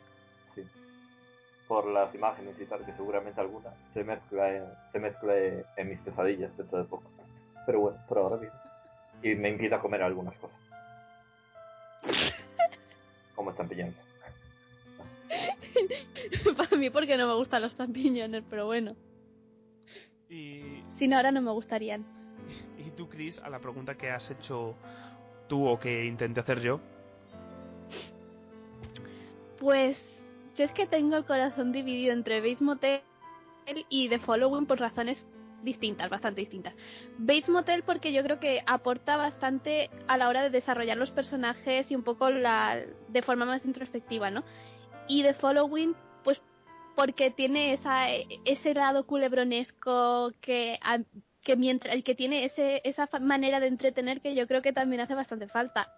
[1.74, 5.98] Por las imágenes y tal, que seguramente alguna se mezcla en, se mezcle en mis
[6.02, 7.10] pesadillas dentro de poco.
[7.66, 8.52] Pero bueno, por ahora bien.
[9.24, 10.56] Y me invita a comer algunas cosas.
[13.36, 13.96] Como champiñones.
[16.58, 18.96] Para mí porque no me gustan los champiñones, pero bueno.
[20.30, 22.06] Y, Si no, ahora no me gustarían.
[22.78, 24.76] y tú, Chris, a la pregunta que has hecho
[25.48, 26.80] tú o que intenté hacer yo,
[29.60, 29.98] Pues
[30.56, 33.02] yo es que tengo el corazón dividido entre Bates Motel
[33.90, 35.18] y The Following por razones
[35.64, 36.74] distintas, bastante distintas.
[37.18, 41.90] Bates Motel porque yo creo que aporta bastante a la hora de desarrollar los personajes
[41.90, 44.44] y un poco la de forma más introspectiva, ¿no?
[45.08, 46.42] Y The Following pues
[46.96, 48.10] porque tiene esa
[48.46, 50.80] ese lado culebronesco que
[51.44, 55.02] que mientras el que tiene ese esa manera de entretener que yo creo que también
[55.02, 55.92] hace bastante falta.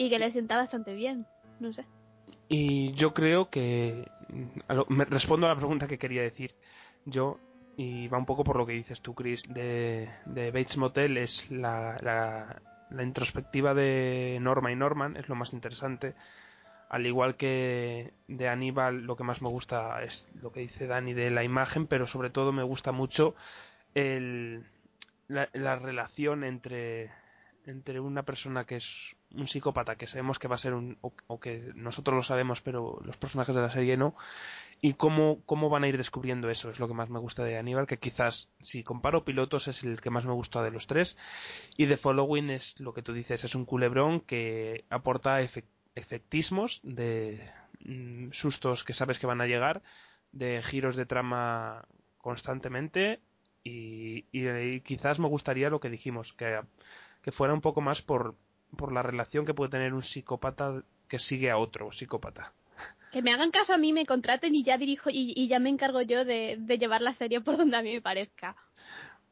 [0.00, 1.26] Y que le sienta bastante bien,
[1.58, 1.84] no sé.
[2.48, 6.54] Y yo creo que mm, me respondo a la pregunta que quería decir
[7.04, 7.38] yo
[7.76, 11.50] y va un poco por lo que dices tú, Chris, de, de Bates Motel es
[11.50, 16.14] la, la, la introspectiva de Norma y Norman es lo más interesante.
[16.88, 21.12] Al igual que de Aníbal, lo que más me gusta es lo que dice Dani
[21.12, 23.34] de la imagen, pero sobre todo me gusta mucho
[23.94, 24.64] el,
[25.28, 27.10] la, la relación entre,
[27.66, 28.86] entre una persona que es
[29.34, 30.98] un psicópata, que sabemos que va a ser un.
[31.00, 34.14] o, que nosotros lo sabemos, pero los personajes de la serie no,
[34.80, 37.58] y cómo, cómo van a ir descubriendo eso, es lo que más me gusta de
[37.58, 41.16] Aníbal, que quizás, si comparo pilotos, es el que más me gusta de los tres,
[41.76, 45.64] y The Following es lo que tú dices, es un culebrón que aporta efec-
[45.94, 47.50] efectismos de
[47.84, 49.82] mm, sustos que sabes que van a llegar,
[50.32, 51.84] de giros de trama
[52.18, 53.20] constantemente,
[53.64, 56.60] y, y, y quizás me gustaría lo que dijimos, que,
[57.22, 58.34] que fuera un poco más por,
[58.76, 62.52] por la relación que puede tener un psicópata que sigue a otro psicópata.
[63.12, 65.70] Que me hagan caso a mí, me contraten y ya dirijo y, y ya me
[65.70, 68.54] encargo yo de, de llevar la serie por donde a mí me parezca.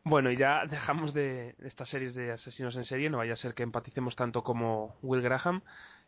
[0.02, 3.54] Bueno, y ya dejamos de estas series de asesinos en serie, no vaya a ser
[3.54, 5.62] que empaticemos tanto como Will Graham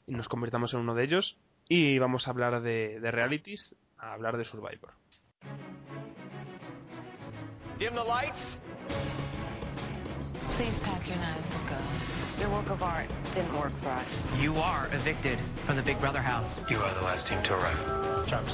[0.07, 1.37] y nos convirtamos en uno de ellos.
[1.69, 4.93] Y vamos a hablar de, de realities, a hablar de Survivor.
[7.79, 8.39] Dim the lights.
[10.57, 12.28] Please pack your knives and go.
[12.39, 14.09] Your work of art didn't work for us.
[14.41, 16.49] You are evicted from the Big Brother house.
[16.71, 18.29] You are the last team to arrive.
[18.29, 18.47] Trump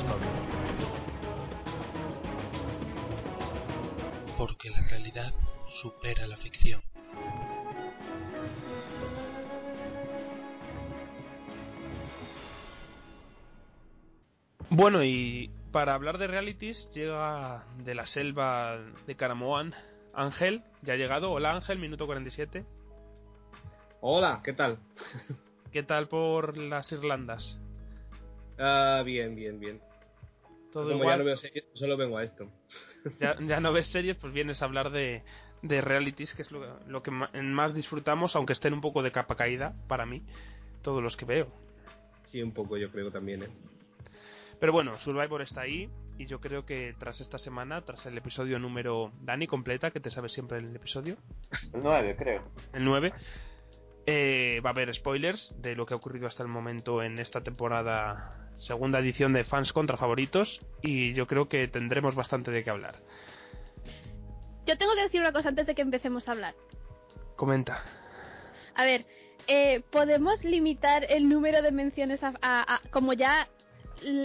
[4.39, 5.35] Porque la calidad
[5.83, 6.81] supera la ficción.
[14.71, 19.75] Bueno, y para hablar de realities llega de la selva de Caramoan
[20.15, 21.31] Ángel, ya ha llegado.
[21.33, 22.65] Hola Ángel, minuto 47.
[24.07, 24.79] Hola, ¿qué tal?
[25.73, 27.59] ¿Qué tal por las Irlandas?
[28.59, 29.81] Ah, bien, bien, bien.
[30.73, 31.15] Todo Como igual.
[31.15, 32.51] ya no veo series, solo vengo a esto.
[33.19, 35.23] ya, ya no ves series, pues vienes a hablar de,
[35.63, 39.37] de realities, que es lo, lo que más disfrutamos, aunque estén un poco de capa
[39.37, 40.23] caída para mí,
[40.83, 41.49] todos los que veo.
[42.31, 43.49] Sí, un poco yo creo también, ¿eh?
[44.61, 45.89] Pero bueno, Survivor está ahí
[46.19, 50.11] y yo creo que tras esta semana, tras el episodio número Dani completa, que te
[50.11, 51.17] sabes siempre el episodio,
[51.73, 52.43] El 9, creo.
[52.73, 53.13] el 9,
[54.07, 57.41] eh, va a haber spoilers de lo que ha ocurrido hasta el momento en esta
[57.43, 62.71] temporada, segunda edición de Fans contra Favoritos, y yo creo que tendremos bastante de qué
[62.71, 62.97] hablar.
[64.67, 66.55] Yo tengo que decir una cosa antes de que empecemos a hablar.
[67.37, 67.83] Comenta.
[68.75, 69.05] A ver,
[69.47, 73.49] eh, podemos limitar el número de menciones a, a- a- como ya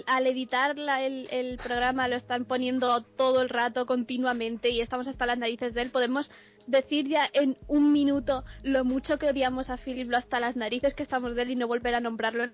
[0.07, 5.07] al editar la- el, el programa lo están poniendo todo el rato continuamente y estamos
[5.07, 6.29] hasta las narices de él, podemos
[6.69, 10.93] decir ya en un minuto lo mucho que odiamos a Philip, lo hasta las narices
[10.93, 12.53] que estamos de él y no volver a nombrarlo en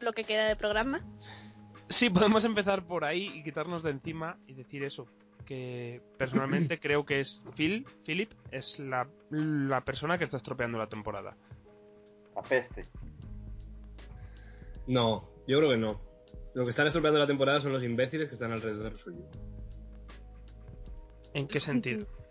[0.00, 1.02] lo que queda de programa.
[1.88, 5.06] Sí, podemos empezar por ahí y quitarnos de encima y decir eso.
[5.46, 10.88] Que personalmente creo que es Phil, Philip, es la, la persona que está estropeando la
[10.88, 11.36] temporada.
[12.34, 12.86] La peste.
[14.86, 16.00] No, yo creo que no.
[16.54, 19.24] Lo que están estropeando la temporada son los imbéciles que están alrededor suyo.
[21.34, 22.06] ¿En qué sentido?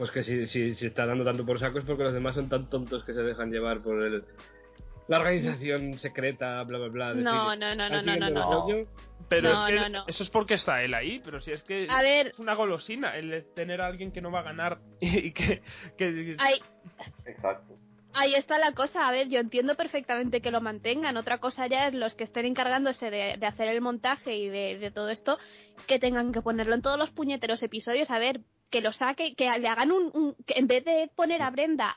[0.00, 2.48] Pues que si, si, si está dando tanto por saco es porque los demás son
[2.48, 4.24] tan tontos que se dejan llevar por el,
[5.08, 7.12] la organización secreta, bla, bla, bla.
[7.12, 8.62] de No, no, no, ¿Están no, no, no, no.
[8.62, 8.88] rollo?
[9.28, 10.04] Pero No, es que no, no.
[10.06, 13.14] eso es porque está él ahí, pero si es que A ver, es una golosina
[13.14, 15.60] el tener a alguien que no va a ganar y que...
[15.98, 16.54] que ahí,
[17.26, 17.76] Exacto.
[18.14, 21.88] Ahí está la cosa, a ver, yo entiendo perfectamente que lo mantengan, otra cosa ya
[21.88, 25.36] es los que estén encargándose de, de hacer el montaje y de, de todo esto,
[25.86, 29.44] que tengan que ponerlo en todos los puñeteros episodios, a ver, que lo saque, que
[29.58, 31.96] le hagan un, que en vez de poner a Brenda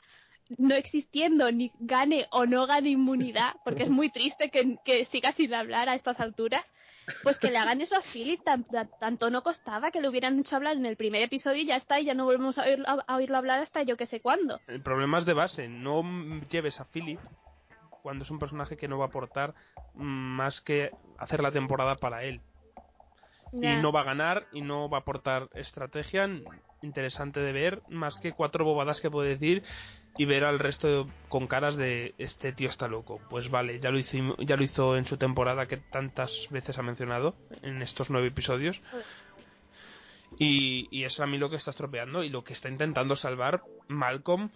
[0.58, 5.54] no existiendo ni gane o no gane inmunidad, porque es muy triste que, siga sin
[5.54, 6.64] hablar a estas alturas,
[7.22, 10.38] pues que le hagan eso a Philip, tan- tan- tanto no costaba que le hubieran
[10.38, 13.04] hecho hablar en el primer episodio y ya está, y ya no volvemos a, oírlo-
[13.06, 14.60] a oírlo hablar hasta yo que sé cuándo.
[14.68, 15.68] El problema es de base.
[15.68, 16.02] No
[16.50, 17.18] lleves a Philip
[18.02, 19.54] cuando es un personaje que no va a aportar
[19.94, 22.40] mm, más que hacer la temporada para él.
[23.54, 26.28] Y no va a ganar y no va a aportar estrategia
[26.82, 29.62] interesante de ver, más que cuatro bobadas que puede decir
[30.16, 33.20] y ver al resto con caras de este tío está loco.
[33.30, 36.82] Pues vale, ya lo hizo, ya lo hizo en su temporada que tantas veces ha
[36.82, 38.80] mencionado en estos nueve episodios.
[40.38, 43.62] Y, y es a mí lo que está estropeando y lo que está intentando salvar
[43.86, 44.50] Malcolm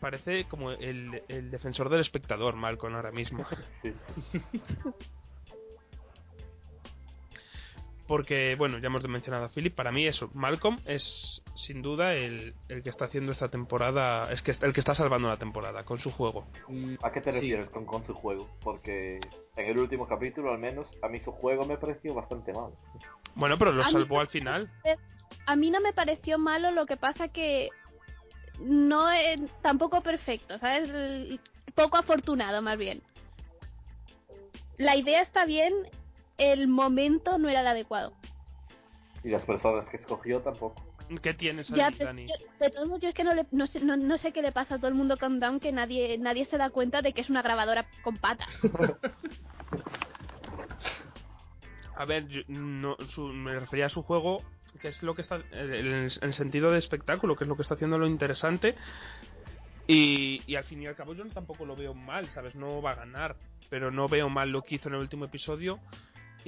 [0.00, 3.46] parece como el, el defensor del espectador, Malcolm ahora mismo.
[3.82, 3.92] Sí.
[8.08, 12.54] Porque, bueno, ya hemos mencionado a Philip, para mí eso, Malcolm es sin duda el,
[12.70, 15.98] el que está haciendo esta temporada, es que el que está salvando la temporada con
[16.00, 16.46] su juego.
[16.68, 17.36] Mm, ¿A qué te sí.
[17.36, 18.48] refieres con, con su juego?
[18.64, 19.20] Porque
[19.56, 22.72] en el último capítulo, al menos, a mí su juego me pareció bastante mal.
[23.34, 24.70] Bueno, pero lo A salvó al final.
[25.44, 27.68] A mí no me pareció malo, lo que pasa que
[28.58, 31.38] no es tampoco perfecto, ¿sabes?
[31.74, 33.02] Poco afortunado, más bien.
[34.78, 35.74] La idea está bien,
[36.38, 38.12] el momento no era el adecuado.
[39.24, 40.82] Y las personas que escogió tampoco.
[41.22, 42.26] ¿Qué tienes Ya, ahí, pero Dani?
[42.28, 44.42] yo- de todos modos, yo es que no, le- no, sé, no, no sé qué
[44.42, 47.12] le pasa a todo el mundo con Down, que nadie, nadie se da cuenta de
[47.12, 48.48] que es una grabadora con patas.
[51.96, 54.42] A ver, yo- no, su- me refería a su juego,
[54.80, 57.62] que es lo que está, el, el- el sentido de espectáculo, que es lo que
[57.62, 58.76] está haciendo lo interesante.
[59.88, 62.54] Y, y al fin y al cabo yo tampoco lo veo mal, ¿sabes?
[62.54, 63.34] No va a ganar,
[63.70, 65.80] pero no veo mal lo que hizo en el último episodio.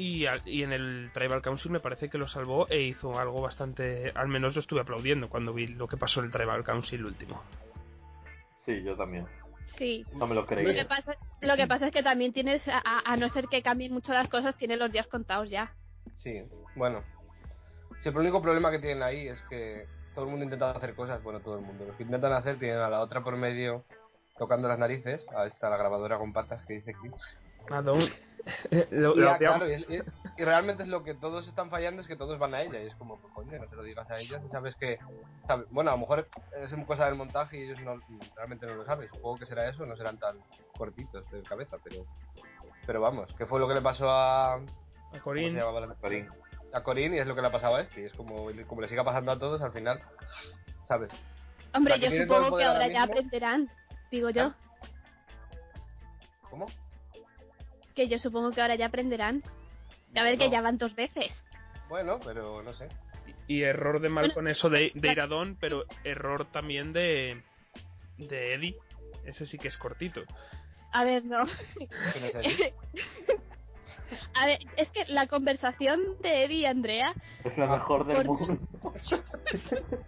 [0.00, 3.42] Y, al- y en el Tribal Council me parece que lo salvó e hizo algo
[3.42, 4.10] bastante...
[4.14, 7.42] Al menos yo estuve aplaudiendo cuando vi lo que pasó en el Tribal Council último.
[8.64, 9.26] Sí, yo también.
[9.76, 10.06] Sí.
[10.14, 13.16] No me lo Lo que, pasa, lo que pasa es que también tienes, a, a
[13.18, 15.70] no ser que cambien mucho las cosas, tienes los días contados ya.
[16.22, 16.44] Sí,
[16.76, 17.02] bueno.
[18.02, 21.22] Sí, el único problema que tienen ahí es que todo el mundo intenta hacer cosas,
[21.22, 21.84] bueno, todo el mundo.
[21.84, 23.84] Los que intentan hacer tienen a la otra por medio
[24.38, 27.12] tocando las narices, a esta la grabadora con patas que dice Chris.
[28.90, 30.02] Lo- Y, lo ya, claro, y, y-
[30.38, 32.86] y realmente es lo que todos están fallando es que todos van a ella y
[32.86, 34.98] es como, pues, coño, no te lo digas a ellas y sabes que,
[35.46, 38.00] sabe- bueno, a lo mejor es una cosa del montaje y ellos no,
[38.36, 40.38] realmente no lo saben, supongo que será eso, no serán tan
[40.76, 42.04] cortitos de cabeza, pero
[42.86, 44.58] pero vamos, ¿qué fue lo que le pasó a, a
[45.10, 45.54] ¿cómo Corín.
[45.54, 45.96] la-
[46.72, 48.80] a Corín y es lo que le ha pasado a este, y es como, como
[48.80, 50.00] le siga pasando a todos al final,
[50.88, 51.10] ¿sabes?
[51.74, 53.68] Hombre, que yo supongo que ahora ahora ya aprenderán,
[54.10, 54.54] digo yo.
[56.48, 56.66] ¿Cómo?
[57.94, 59.42] Que yo supongo que ahora ya aprenderán.
[60.16, 61.26] A ver, que ya van dos veces.
[61.88, 62.88] Bueno, pero no sé.
[63.46, 67.42] Y error de Malcolm Bueno, eso de, de Iradón, pero error también de,
[68.18, 68.76] de Eddie.
[69.26, 70.22] Ese sí que es cortito.
[70.92, 71.44] A ver, no.
[74.34, 77.12] A ver, es que la conversación de Eddie y Andrea,
[77.44, 78.58] Es la mejor del por- mundo.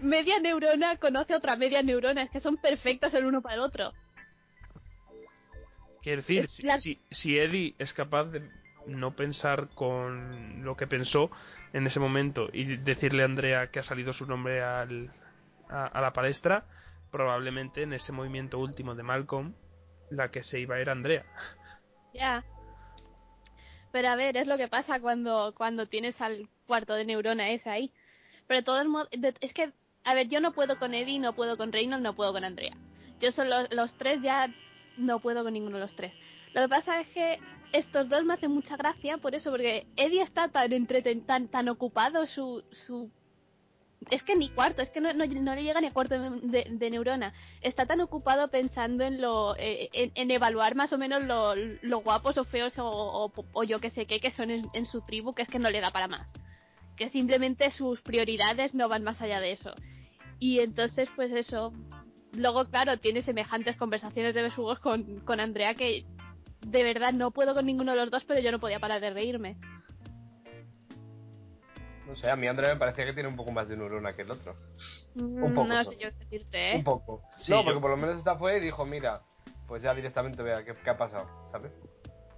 [0.00, 3.92] media neurona conoce otra media neurona, es que son perfectos el uno para el otro.
[6.02, 8.48] Quiero decir, si, la- si, si Eddie es capaz de
[8.86, 11.30] no pensar con lo que pensó
[11.72, 15.10] en ese momento y decirle a Andrea que ha salido su nombre al,
[15.68, 16.64] a, a la palestra,
[17.10, 19.54] probablemente en ese movimiento último de Malcolm,
[20.10, 21.24] la que se iba era Andrea.
[22.14, 22.42] Ya.
[23.92, 27.68] Pero a ver, es lo que pasa cuando, cuando tienes al cuarto de neurona ese
[27.68, 27.92] ahí.
[28.46, 29.72] Pero de todos modos, de- es que,
[30.04, 32.76] a ver, yo no puedo con Eddie, no puedo con Reynolds, no puedo con Andrea.
[33.20, 34.48] Yo son los, los tres, ya
[35.00, 36.12] no puedo con ninguno de los tres.
[36.54, 37.38] Lo que pasa es que
[37.72, 41.68] estos dos me hacen mucha gracia por eso, porque Eddie está tan entreten, tan, tan
[41.68, 43.10] ocupado su, su
[44.10, 46.90] es que ni cuarto, es que no, no, le llega ni a cuarto de, de-
[46.90, 47.34] neurona.
[47.60, 52.38] Está tan ocupado pensando en lo eh, en, evaluar más o menos lo, lo guapos
[52.38, 55.48] o feos o, o, yo que sé qué que son en su tribu que es
[55.48, 56.26] que no le da para más.
[56.96, 59.74] Que simplemente sus prioridades no van más allá de eso.
[60.38, 61.72] Y entonces, pues eso.
[62.32, 66.04] Luego, claro, tiene semejantes conversaciones de besugos con, con Andrea que
[66.66, 69.10] de verdad no puedo con ninguno de los dos, pero yo no podía parar de
[69.10, 69.56] reírme.
[72.06, 74.22] No sé, a mí Andrea me parecía que tiene un poco más de neurona que
[74.22, 74.56] el otro.
[75.14, 76.76] Un poco No sé yo qué decirte, ¿eh?
[76.76, 77.22] Un poco.
[77.38, 79.22] Sí, no, yo- porque por lo menos esta fue y dijo, mira,
[79.66, 81.72] pues ya directamente vea qué, qué ha pasado, ¿sabes?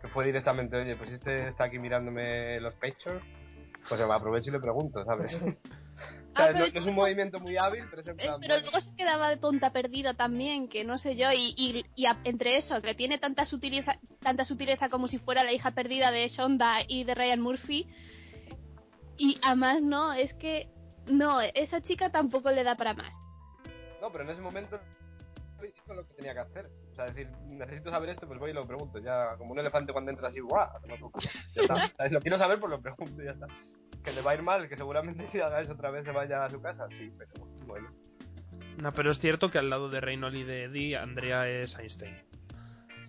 [0.00, 3.22] Que fue directamente, oye, pues este está aquí mirándome los pechos,
[3.88, 5.32] pues me aprovecho y le pregunto, ¿sabes?
[6.32, 8.40] O sea, Ah, pero no, no es un movimiento muy hábil, pero es en plan,
[8.40, 11.84] pero bueno, luego se quedaba de tonta perdida también, que no sé yo, y, y,
[11.94, 15.72] y a- entre eso, que tiene tanta sutileza, tanta sutileza como si fuera la hija
[15.72, 17.86] perdida de Shonda y de Ryan Murphy,
[19.18, 20.68] y además no, es que
[21.06, 23.12] no, esa chica tampoco le da para más.
[24.00, 24.80] No, pero en ese momento
[25.62, 26.70] hizo lo que tenía que hacer.
[26.92, 28.98] O sea, decir, necesito saber esto, pues voy y lo pregunto.
[28.98, 30.68] Ya, como un elefante cuando entra así, ¡guau!
[31.54, 31.88] Ya está.
[31.96, 32.12] ¿Sabes?
[32.12, 33.46] Lo quiero saber, pues lo pregunto y ya está.
[34.04, 36.44] Que le va a ir mal, que seguramente si haga eso otra vez se vaya
[36.44, 37.88] a su casa, sí, pero bueno.
[38.78, 42.16] No, pero es cierto que al lado de Reynolds y de Eddie, Andrea es Einstein.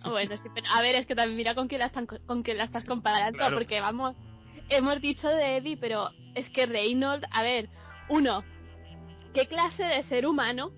[0.04, 2.58] Bueno, sí, pero a ver, es que también mira con quién la, están, con quién
[2.58, 3.56] la estás comparando, Claro.
[3.56, 4.14] porque vamos,
[4.68, 7.68] hemos dicho de Eddie, pero es que Reynolds, a ver,
[8.10, 8.44] uno,
[9.32, 10.72] ¿qué clase de ser humano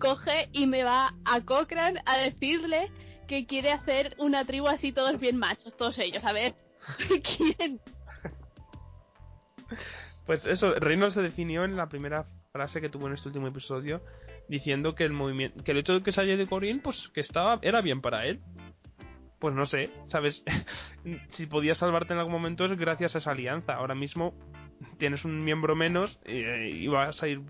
[0.00, 2.90] coge y me va a Cochrane a decirle
[3.28, 6.24] que quiere hacer una tribu así todos bien machos, todos ellos?
[6.24, 6.56] A ver,
[7.36, 7.80] ¿quién?
[10.26, 14.00] Pues eso, Reynolds se definió en la primera frase que tuvo en este último episodio
[14.48, 17.60] diciendo que el movimiento, que el hecho de que saliera de Corín, pues que estaba,
[17.62, 18.40] era bien para él.
[19.38, 20.42] Pues no sé, sabes,
[21.36, 23.74] si podías salvarte en algún momento es gracias a esa alianza.
[23.74, 24.34] Ahora mismo
[24.98, 27.40] tienes un miembro menos eh, y vas a ir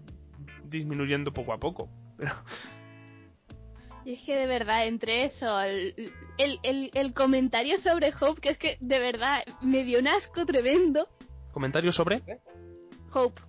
[0.65, 1.89] disminuyendo poco a poco.
[2.21, 2.35] Pero
[4.05, 8.49] Y es que de verdad, entre eso, el, el, el, el comentario sobre Hope, que
[8.51, 11.07] es que de verdad me dio un asco tremendo.
[11.53, 12.23] comentarios sobre
[13.13, 13.43] Hope,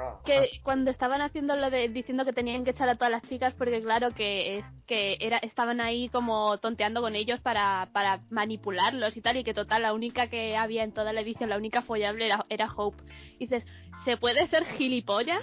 [0.00, 3.22] Ah, que cuando estaban haciendo lo de diciendo que tenían que echar a todas las
[3.22, 8.20] chicas porque claro que es que era estaban ahí como tonteando con ellos para para
[8.30, 11.56] manipularlos y tal y que total la única que había en toda la edición la
[11.56, 13.02] única follable era, era Hope.
[13.40, 13.64] Y dices
[14.04, 15.42] se puede ser gilipollas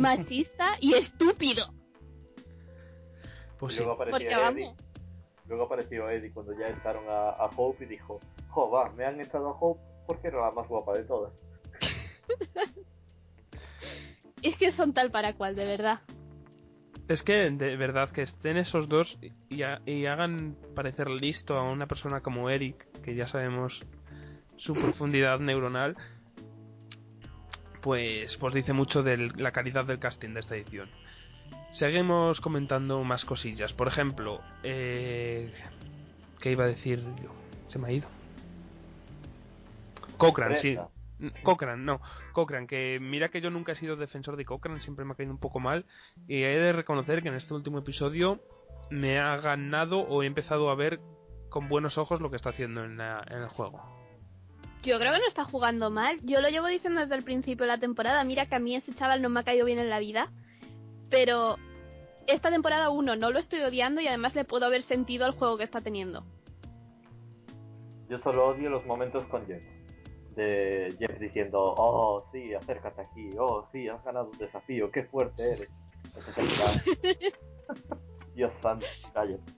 [0.00, 1.66] machista y estúpido
[3.58, 4.64] pues luego apareció porque Eddie.
[4.66, 4.84] vamos
[5.48, 8.20] Luego apareció Eddie cuando ya entraron a, a Hope y dijo,
[8.50, 11.32] jo, va, me han echado a Hope porque era la más guapa de todas.
[14.42, 16.00] es que son tal para cual de verdad
[17.08, 21.68] Es que de verdad que estén esos dos y, ha- y hagan parecer listo a
[21.70, 23.80] una persona como Eric, que ya sabemos
[24.56, 25.96] su profundidad neuronal,
[27.82, 30.88] pues, pues dice mucho de la calidad del casting de esta edición.
[31.72, 33.72] Seguimos comentando más cosillas.
[33.72, 35.52] Por ejemplo, eh,
[36.40, 37.30] ¿qué iba a decir yo?
[37.68, 38.08] Se me ha ido.
[40.18, 40.76] Cochrane, sí.
[41.42, 42.00] Cochrane, no.
[42.32, 45.32] Cochrane, que mira que yo nunca he sido defensor de Cochrane, siempre me ha caído
[45.32, 45.84] un poco mal.
[46.28, 48.40] Y he de reconocer que en este último episodio
[48.90, 50.98] me ha ganado o he empezado a ver
[51.50, 53.99] con buenos ojos lo que está haciendo en, la- en el juego.
[54.82, 56.18] Yo creo que no está jugando mal.
[56.22, 58.24] Yo lo llevo diciendo desde el principio de la temporada.
[58.24, 60.30] Mira que a mí ese chaval no me ha caído bien en la vida.
[61.10, 61.56] Pero
[62.26, 65.58] esta temporada, uno, no lo estoy odiando y además le puedo haber sentido al juego
[65.58, 66.24] que está teniendo.
[68.08, 69.62] Yo solo odio los momentos con Jeff.
[70.34, 75.52] De Jeff diciendo, oh, sí, acércate aquí, oh, sí, has ganado un desafío, qué fuerte
[75.52, 75.68] eres.
[78.34, 79.52] Dios santo, cállate.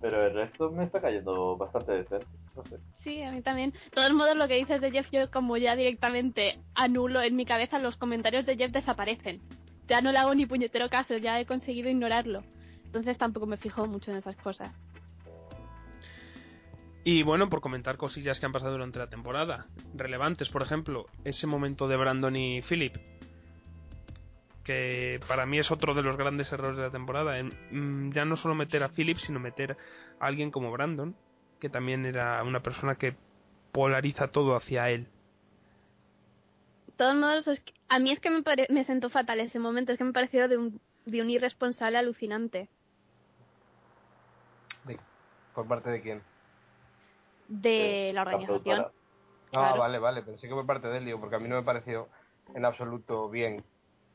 [0.00, 2.78] Pero el resto me está cayendo bastante decente, no sé.
[3.06, 3.70] Sí, a mí también.
[3.70, 7.46] De todos modos, lo que dices de Jeff, yo como ya directamente anulo en mi
[7.46, 9.40] cabeza, los comentarios de Jeff desaparecen.
[9.86, 12.42] Ya no le hago ni puñetero caso, ya he conseguido ignorarlo.
[12.84, 14.74] Entonces tampoco me fijo mucho en esas cosas.
[17.04, 19.66] Y bueno, por comentar cosillas que han pasado durante la temporada.
[19.94, 22.96] Relevantes, por ejemplo, ese momento de Brandon y Philip.
[24.64, 27.40] Que para mí es otro de los grandes errores de la temporada.
[27.40, 29.76] mm, ya no solo meter a Philip, sino meter
[30.18, 31.14] a alguien como Brandon.
[31.60, 33.16] Que también era una persona que
[33.72, 35.08] polariza todo hacia él.
[36.86, 39.58] De todos modos, es que- a mí es que me, pare- me sentó fatal ese
[39.58, 42.68] momento, es que me pareció de un, de un irresponsable alucinante.
[44.84, 44.98] De-
[45.54, 46.22] ¿Por parte de quién?
[47.48, 48.80] De Eh, la organización.
[48.80, 48.90] Ah,
[49.50, 49.78] Claro.
[49.78, 52.08] vale, vale, pensé que por parte de Elio, porque a mí no me pareció
[52.54, 53.62] en absoluto bien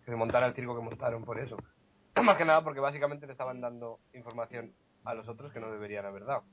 [0.03, 1.57] que se montara el circo que montaron por eso.
[2.21, 4.73] Más que nada porque básicamente le estaban dando información
[5.05, 6.43] a los otros que no deberían haber dado.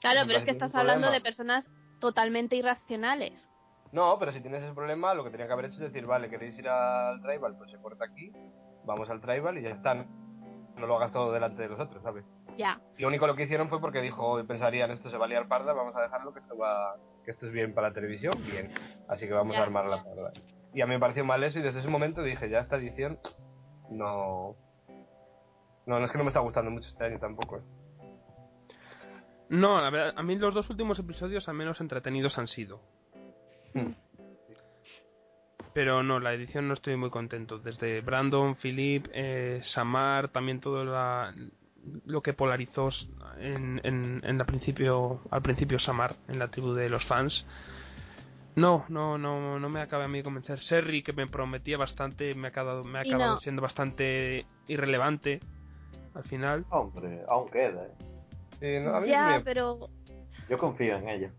[0.00, 1.12] Claro, pero es que estás hablando problema.
[1.16, 1.66] de personas
[2.00, 3.32] totalmente irracionales.
[3.92, 6.30] No, pero si tienes ese problema, lo que tenía que haber hecho es decir, vale,
[6.30, 8.32] queréis ir al tribal, pues se corta aquí,
[8.84, 10.06] vamos al tribal y ya están.
[10.76, 12.24] No lo hagas todo delante de los otros, ¿sabes?
[12.56, 12.80] Ya.
[12.98, 15.72] Lo único lo que hicieron fue porque dijo, pensarían, esto se va a liar parda,
[15.72, 18.72] vamos a dejarlo que esto va, que esto es bien para la televisión, bien.
[19.08, 19.60] Así que vamos Ya.
[19.60, 20.32] a armar la parda.
[20.72, 23.18] Y a mí me pareció mal eso y desde ese momento dije, ya esta edición
[23.90, 24.54] no...
[25.86, 27.56] No, no es que no me está gustando mucho este año tampoco.
[27.58, 27.62] ¿eh?
[29.50, 32.80] No, la verdad, a mí los dos últimos episodios al menos entretenidos han sido.
[33.74, 33.92] Hmm.
[35.74, 37.58] Pero no, la edición no estoy muy contento.
[37.58, 41.34] Desde Brandon, Philip, eh, Samar, también todo la-
[42.06, 42.90] lo que polarizó
[43.38, 47.44] en, en, en la principio, al principio Samar, en la tribu de los fans.
[48.56, 50.60] No, no, no, no me acaba a mí de convencer.
[50.60, 53.40] Serry, que me prometía bastante, me ha acabado, me ha acabado no.
[53.40, 55.40] siendo bastante irrelevante
[56.14, 56.64] al final.
[56.70, 57.92] Hombre, aún queda, ¿eh?
[58.60, 59.88] Sí, no, a mí Ya, me- pero
[60.48, 61.30] Yo confío en ella.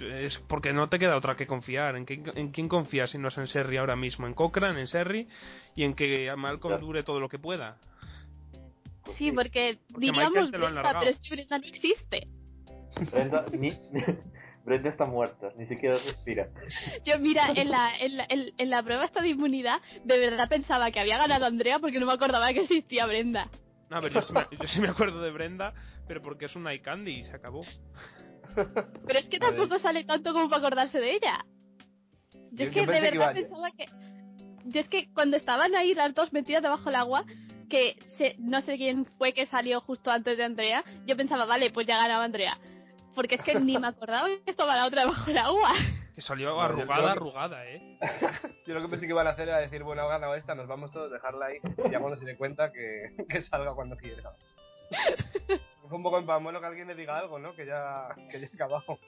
[0.00, 1.96] Es porque no te queda otra que confiar.
[1.96, 4.26] ¿En, qué- en quién confías si no es en Serri ahora mismo?
[4.26, 5.28] En Cochran, en Serri
[5.74, 6.80] y en que Malcolm Ya.
[6.80, 7.78] dure todo lo que pueda.
[9.16, 10.98] Sí, porque, Porque diríamos Brenda, largado.
[10.98, 12.26] pero es que Brenda no existe.
[13.12, 13.70] Brenda, ni...
[14.64, 16.48] Brenda está muerta, ni siquiera respira.
[17.04, 20.48] Yo, mira, en la, en, la, en, en la prueba esta de inmunidad, de verdad
[20.48, 23.48] pensaba que había ganado Andrea porque no me acordaba que existía Brenda.
[23.90, 25.72] No, a ver, yo sí, me, yo sí me acuerdo de Brenda,
[26.08, 27.62] pero porque es un eye candy y se acabó.
[29.06, 31.44] Pero es que tampoco sale tanto como para acordarse de ella.
[32.32, 33.86] Yo, Yo- es que yo de que verdad pensaba que...
[34.68, 37.24] Yo es que cuando estaban ahí las dos metidas debajo del agua,
[37.70, 41.70] que se- no sé quién fue que salió justo antes de Andrea, yo pensaba, vale,
[41.70, 42.58] pues ya ganaba Andrea.
[43.16, 45.72] Porque es que ni me acordaba que estaba la otra debajo del agua.
[46.14, 47.98] Que salió arrugada, que- arrugada, ¿eh?
[48.66, 50.68] Yo lo que pensé que iban a hacer era decir, bueno, ha ganado esta, nos
[50.68, 54.32] vamos todos, dejarla ahí, y ya cuando se dé cuenta que, que salga cuando quiera.
[55.88, 57.54] Fue un poco en pamuelo que alguien le diga algo, ¿no?
[57.56, 58.98] Que ya, que ya ha acabado.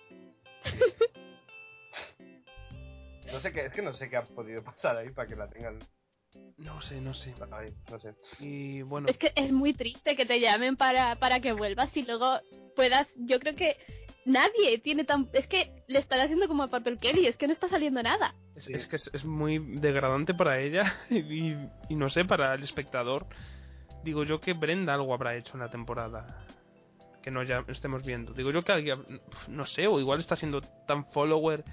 [3.33, 5.49] No sé qué, es que no sé qué ha podido pasar ahí para que la
[5.49, 5.79] tengan
[6.57, 7.35] No sé, no sé.
[7.53, 8.15] ahí, no sé.
[8.41, 12.05] Y bueno, Es que es muy triste que te llamen para, para que vuelvas y
[12.05, 12.39] luego
[12.75, 13.09] puedas.
[13.17, 13.77] Yo creo que
[14.25, 15.29] nadie tiene tan.
[15.33, 18.35] Es que le están haciendo como a Papel Kelly, es que no está saliendo nada.
[18.57, 21.55] es, es que es, es muy degradante para ella y,
[21.89, 23.27] y no sé, para el espectador.
[24.05, 26.47] Digo yo que Brenda algo habrá hecho en la temporada
[27.23, 28.33] que no ya estemos viendo.
[28.33, 31.65] Digo yo que alguien, no sé, o igual está siendo tan follower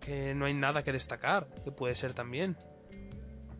[0.00, 2.56] que no hay nada que destacar, que puede ser también.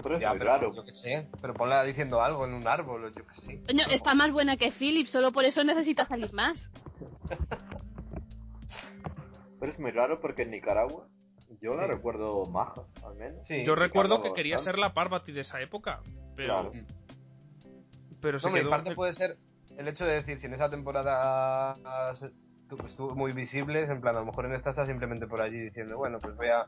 [0.02, 0.72] Pero Ya, raro.
[0.74, 3.62] yo qué sé, pero ponla diciendo algo en un árbol, o yo qué sé.
[3.66, 6.58] Coño, está más buena que Philip, solo por eso necesita salir más.
[9.58, 11.06] Pero es muy raro porque en Nicaragua
[11.60, 11.90] yo la Sí.
[11.90, 13.46] recuerdo maja, al menos.
[13.46, 13.62] Sí.
[13.64, 16.00] Yo recuerdo que quería ser la Parvati de esa época,
[16.34, 16.72] pero Claro.
[18.22, 19.36] pero se Hombre, en quedó parte puede ser
[19.76, 21.76] el hecho de decir si en esa temporada
[22.14, 22.30] se-
[22.86, 25.96] estuvo muy visible, en plan, a lo mejor en esta está simplemente por allí diciendo,
[25.96, 26.66] bueno, pues voy a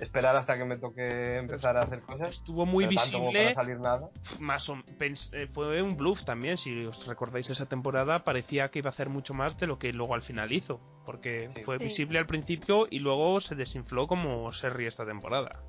[0.00, 2.30] esperar hasta que me toque empezar a hacer cosas.
[2.30, 4.08] estuvo muy visible salir nada.
[4.38, 4.76] más o
[5.32, 9.08] eh, fue un bluff también si os recordáis esa temporada parecía que iba a hacer
[9.08, 11.64] mucho más de lo que luego al final hizo porque Sí.
[11.64, 11.84] fue Sí.
[11.86, 15.60] visible al principio y luego se desinfló como Serri esta temporada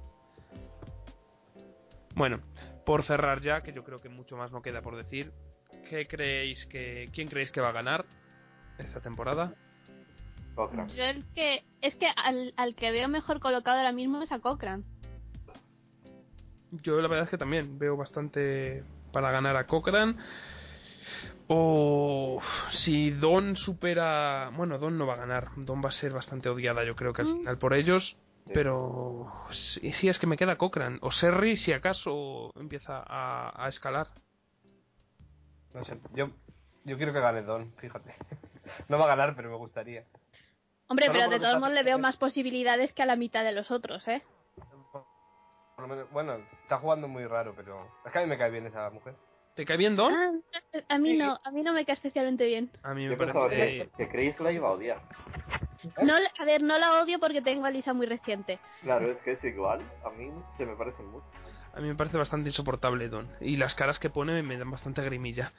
[2.15, 2.39] bueno
[2.86, 5.32] por cerrar ya que yo creo que mucho más no queda por decir
[5.89, 8.05] ¿qué creéis que quién creéis que va a ganar
[8.77, 9.53] esta temporada?
[10.95, 11.64] Yo el que.
[11.82, 14.84] Es que al, al que veo mejor colocado ahora mismo es a Cochran.
[16.72, 18.84] Yo la verdad es que también veo bastante
[19.14, 20.18] para ganar a Cochran.
[21.47, 22.41] O
[22.72, 24.52] si Don supera...
[24.56, 25.50] Bueno, Don no va a ganar.
[25.56, 27.38] Don va a ser bastante odiada yo creo que al Mm.
[27.39, 28.16] final por ellos.
[28.54, 30.97] Pero sí, sí, es que me queda Cochran.
[31.02, 34.08] O Serri si acaso empieza a, a escalar.
[35.74, 36.32] No sé, yo,
[36.84, 38.14] yo quiero que gane Don, fíjate.
[38.88, 40.06] No va a ganar, pero me gustaría.
[40.89, 43.51] Hombre, Solo pero de todos modos le veo más posibilidades que a la mitad de
[43.51, 44.23] los otros, ¿eh?
[44.91, 48.51] Por lo menos, bueno, está jugando muy raro, pero es que a mí me cae
[48.51, 49.13] bien esa mujer.
[49.55, 50.13] ¿Te cae bien Don?
[50.13, 50.31] Ah,
[50.89, 52.71] a mí no, a mí no me cae especialmente bien.
[52.83, 53.89] A mí me Yo pensaba que, parece...
[53.97, 55.01] que Chris la iba a odiar.
[56.01, 58.59] No, a ver, no la odio porque tengo a Lisa muy reciente.
[58.81, 59.81] Claro, es que es igual.
[60.03, 61.25] A mí se me parecen mucho.
[61.73, 63.29] A mí me parece bastante insoportable Don.
[63.39, 65.53] Y las caras que pone me dan bastante grimilla.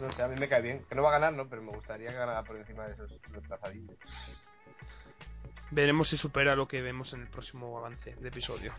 [0.00, 0.84] No sé, a mí me cae bien.
[0.88, 1.48] Que no va a ganar, ¿no?
[1.48, 3.96] Pero me gustaría que ganara por encima de esos retrasadillos.
[5.70, 8.72] Veremos si supera lo que vemos en el próximo avance de episodio.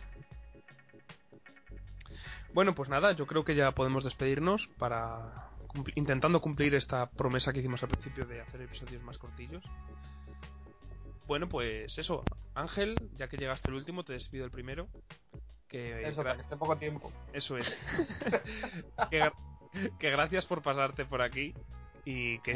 [2.54, 5.50] Bueno, pues nada, yo creo que ya podemos despedirnos para
[5.96, 9.64] intentando cumplir esta promesa que hicimos al principio de hacer episodios más cortillos.
[11.28, 12.24] Bueno, pues eso,
[12.56, 14.88] Ángel, ya que llegaste el último, te despido el primero.
[15.68, 17.12] Que Eso, que esté poco tiempo.
[17.34, 17.68] eso es.
[19.12, 19.30] que,
[20.00, 21.54] que gracias por pasarte por aquí
[22.06, 22.54] y que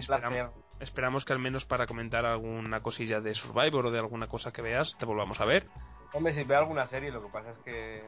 [0.80, 4.62] esperamos, que al menos para comentar alguna cosilla de Survivor o de alguna cosa que
[4.62, 5.68] veas te volvamos a ver.
[6.14, 8.03] Hombre, si veo alguna serie, lo que pasa es que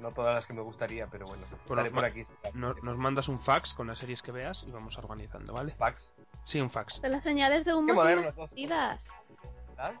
[0.00, 2.26] no todas las que me gustaría, pero bueno, estaré nos por aquí.
[2.52, 5.72] No- nos mandas un fax con las series que veas y vamos organizando, ¿vale?
[5.76, 6.10] Fax.
[6.46, 7.00] Sí, un fax.
[7.00, 7.94] De las señales de humo
[8.34, 8.50] son.
[9.70, 9.94] ¿verdad?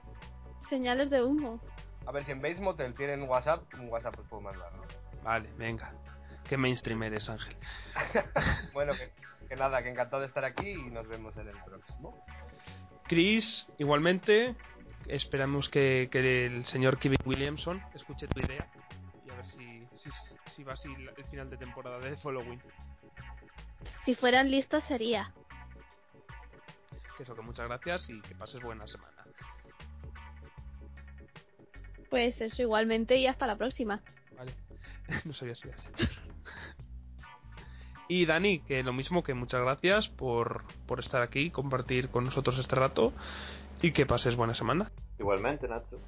[0.68, 1.60] Señales de humo.
[2.06, 4.82] A ver, si en Base Motel tienen WhatsApp, un WhatsApp os puedo mandar, ¿no?
[5.22, 5.92] Vale, venga.
[6.48, 7.56] Qué mainstream eres, Ángel.
[8.72, 9.10] bueno, que,
[9.48, 12.24] que nada, que encantado de estar aquí y nos vemos en el próximo.
[13.04, 14.54] Chris, igualmente,
[15.06, 18.66] esperamos que, que el señor Kevin Williamson escuche tu idea
[19.26, 20.10] y a ver si, si,
[20.54, 22.60] si va así el final de temporada de Following.
[24.04, 25.32] Si fueran listos sería.
[27.16, 29.24] Que eso, que muchas gracias y que pases buena semana.
[32.10, 34.00] Pues eso igualmente y hasta la próxima.
[34.36, 34.54] Vale.
[35.24, 36.23] no sabía si iba a ser.
[38.08, 42.58] Y Dani, que lo mismo que muchas gracias por, por estar aquí, compartir con nosotros
[42.58, 43.12] este rato
[43.80, 44.90] y que pases buena semana.
[45.18, 45.98] Igualmente, Nacho.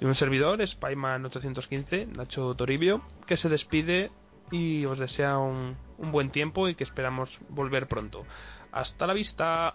[0.00, 4.10] Y un servidor, Spyman815, Nacho Toribio, que se despide
[4.50, 8.24] y os desea un, un buen tiempo y que esperamos volver pronto.
[8.72, 9.74] Hasta la vista.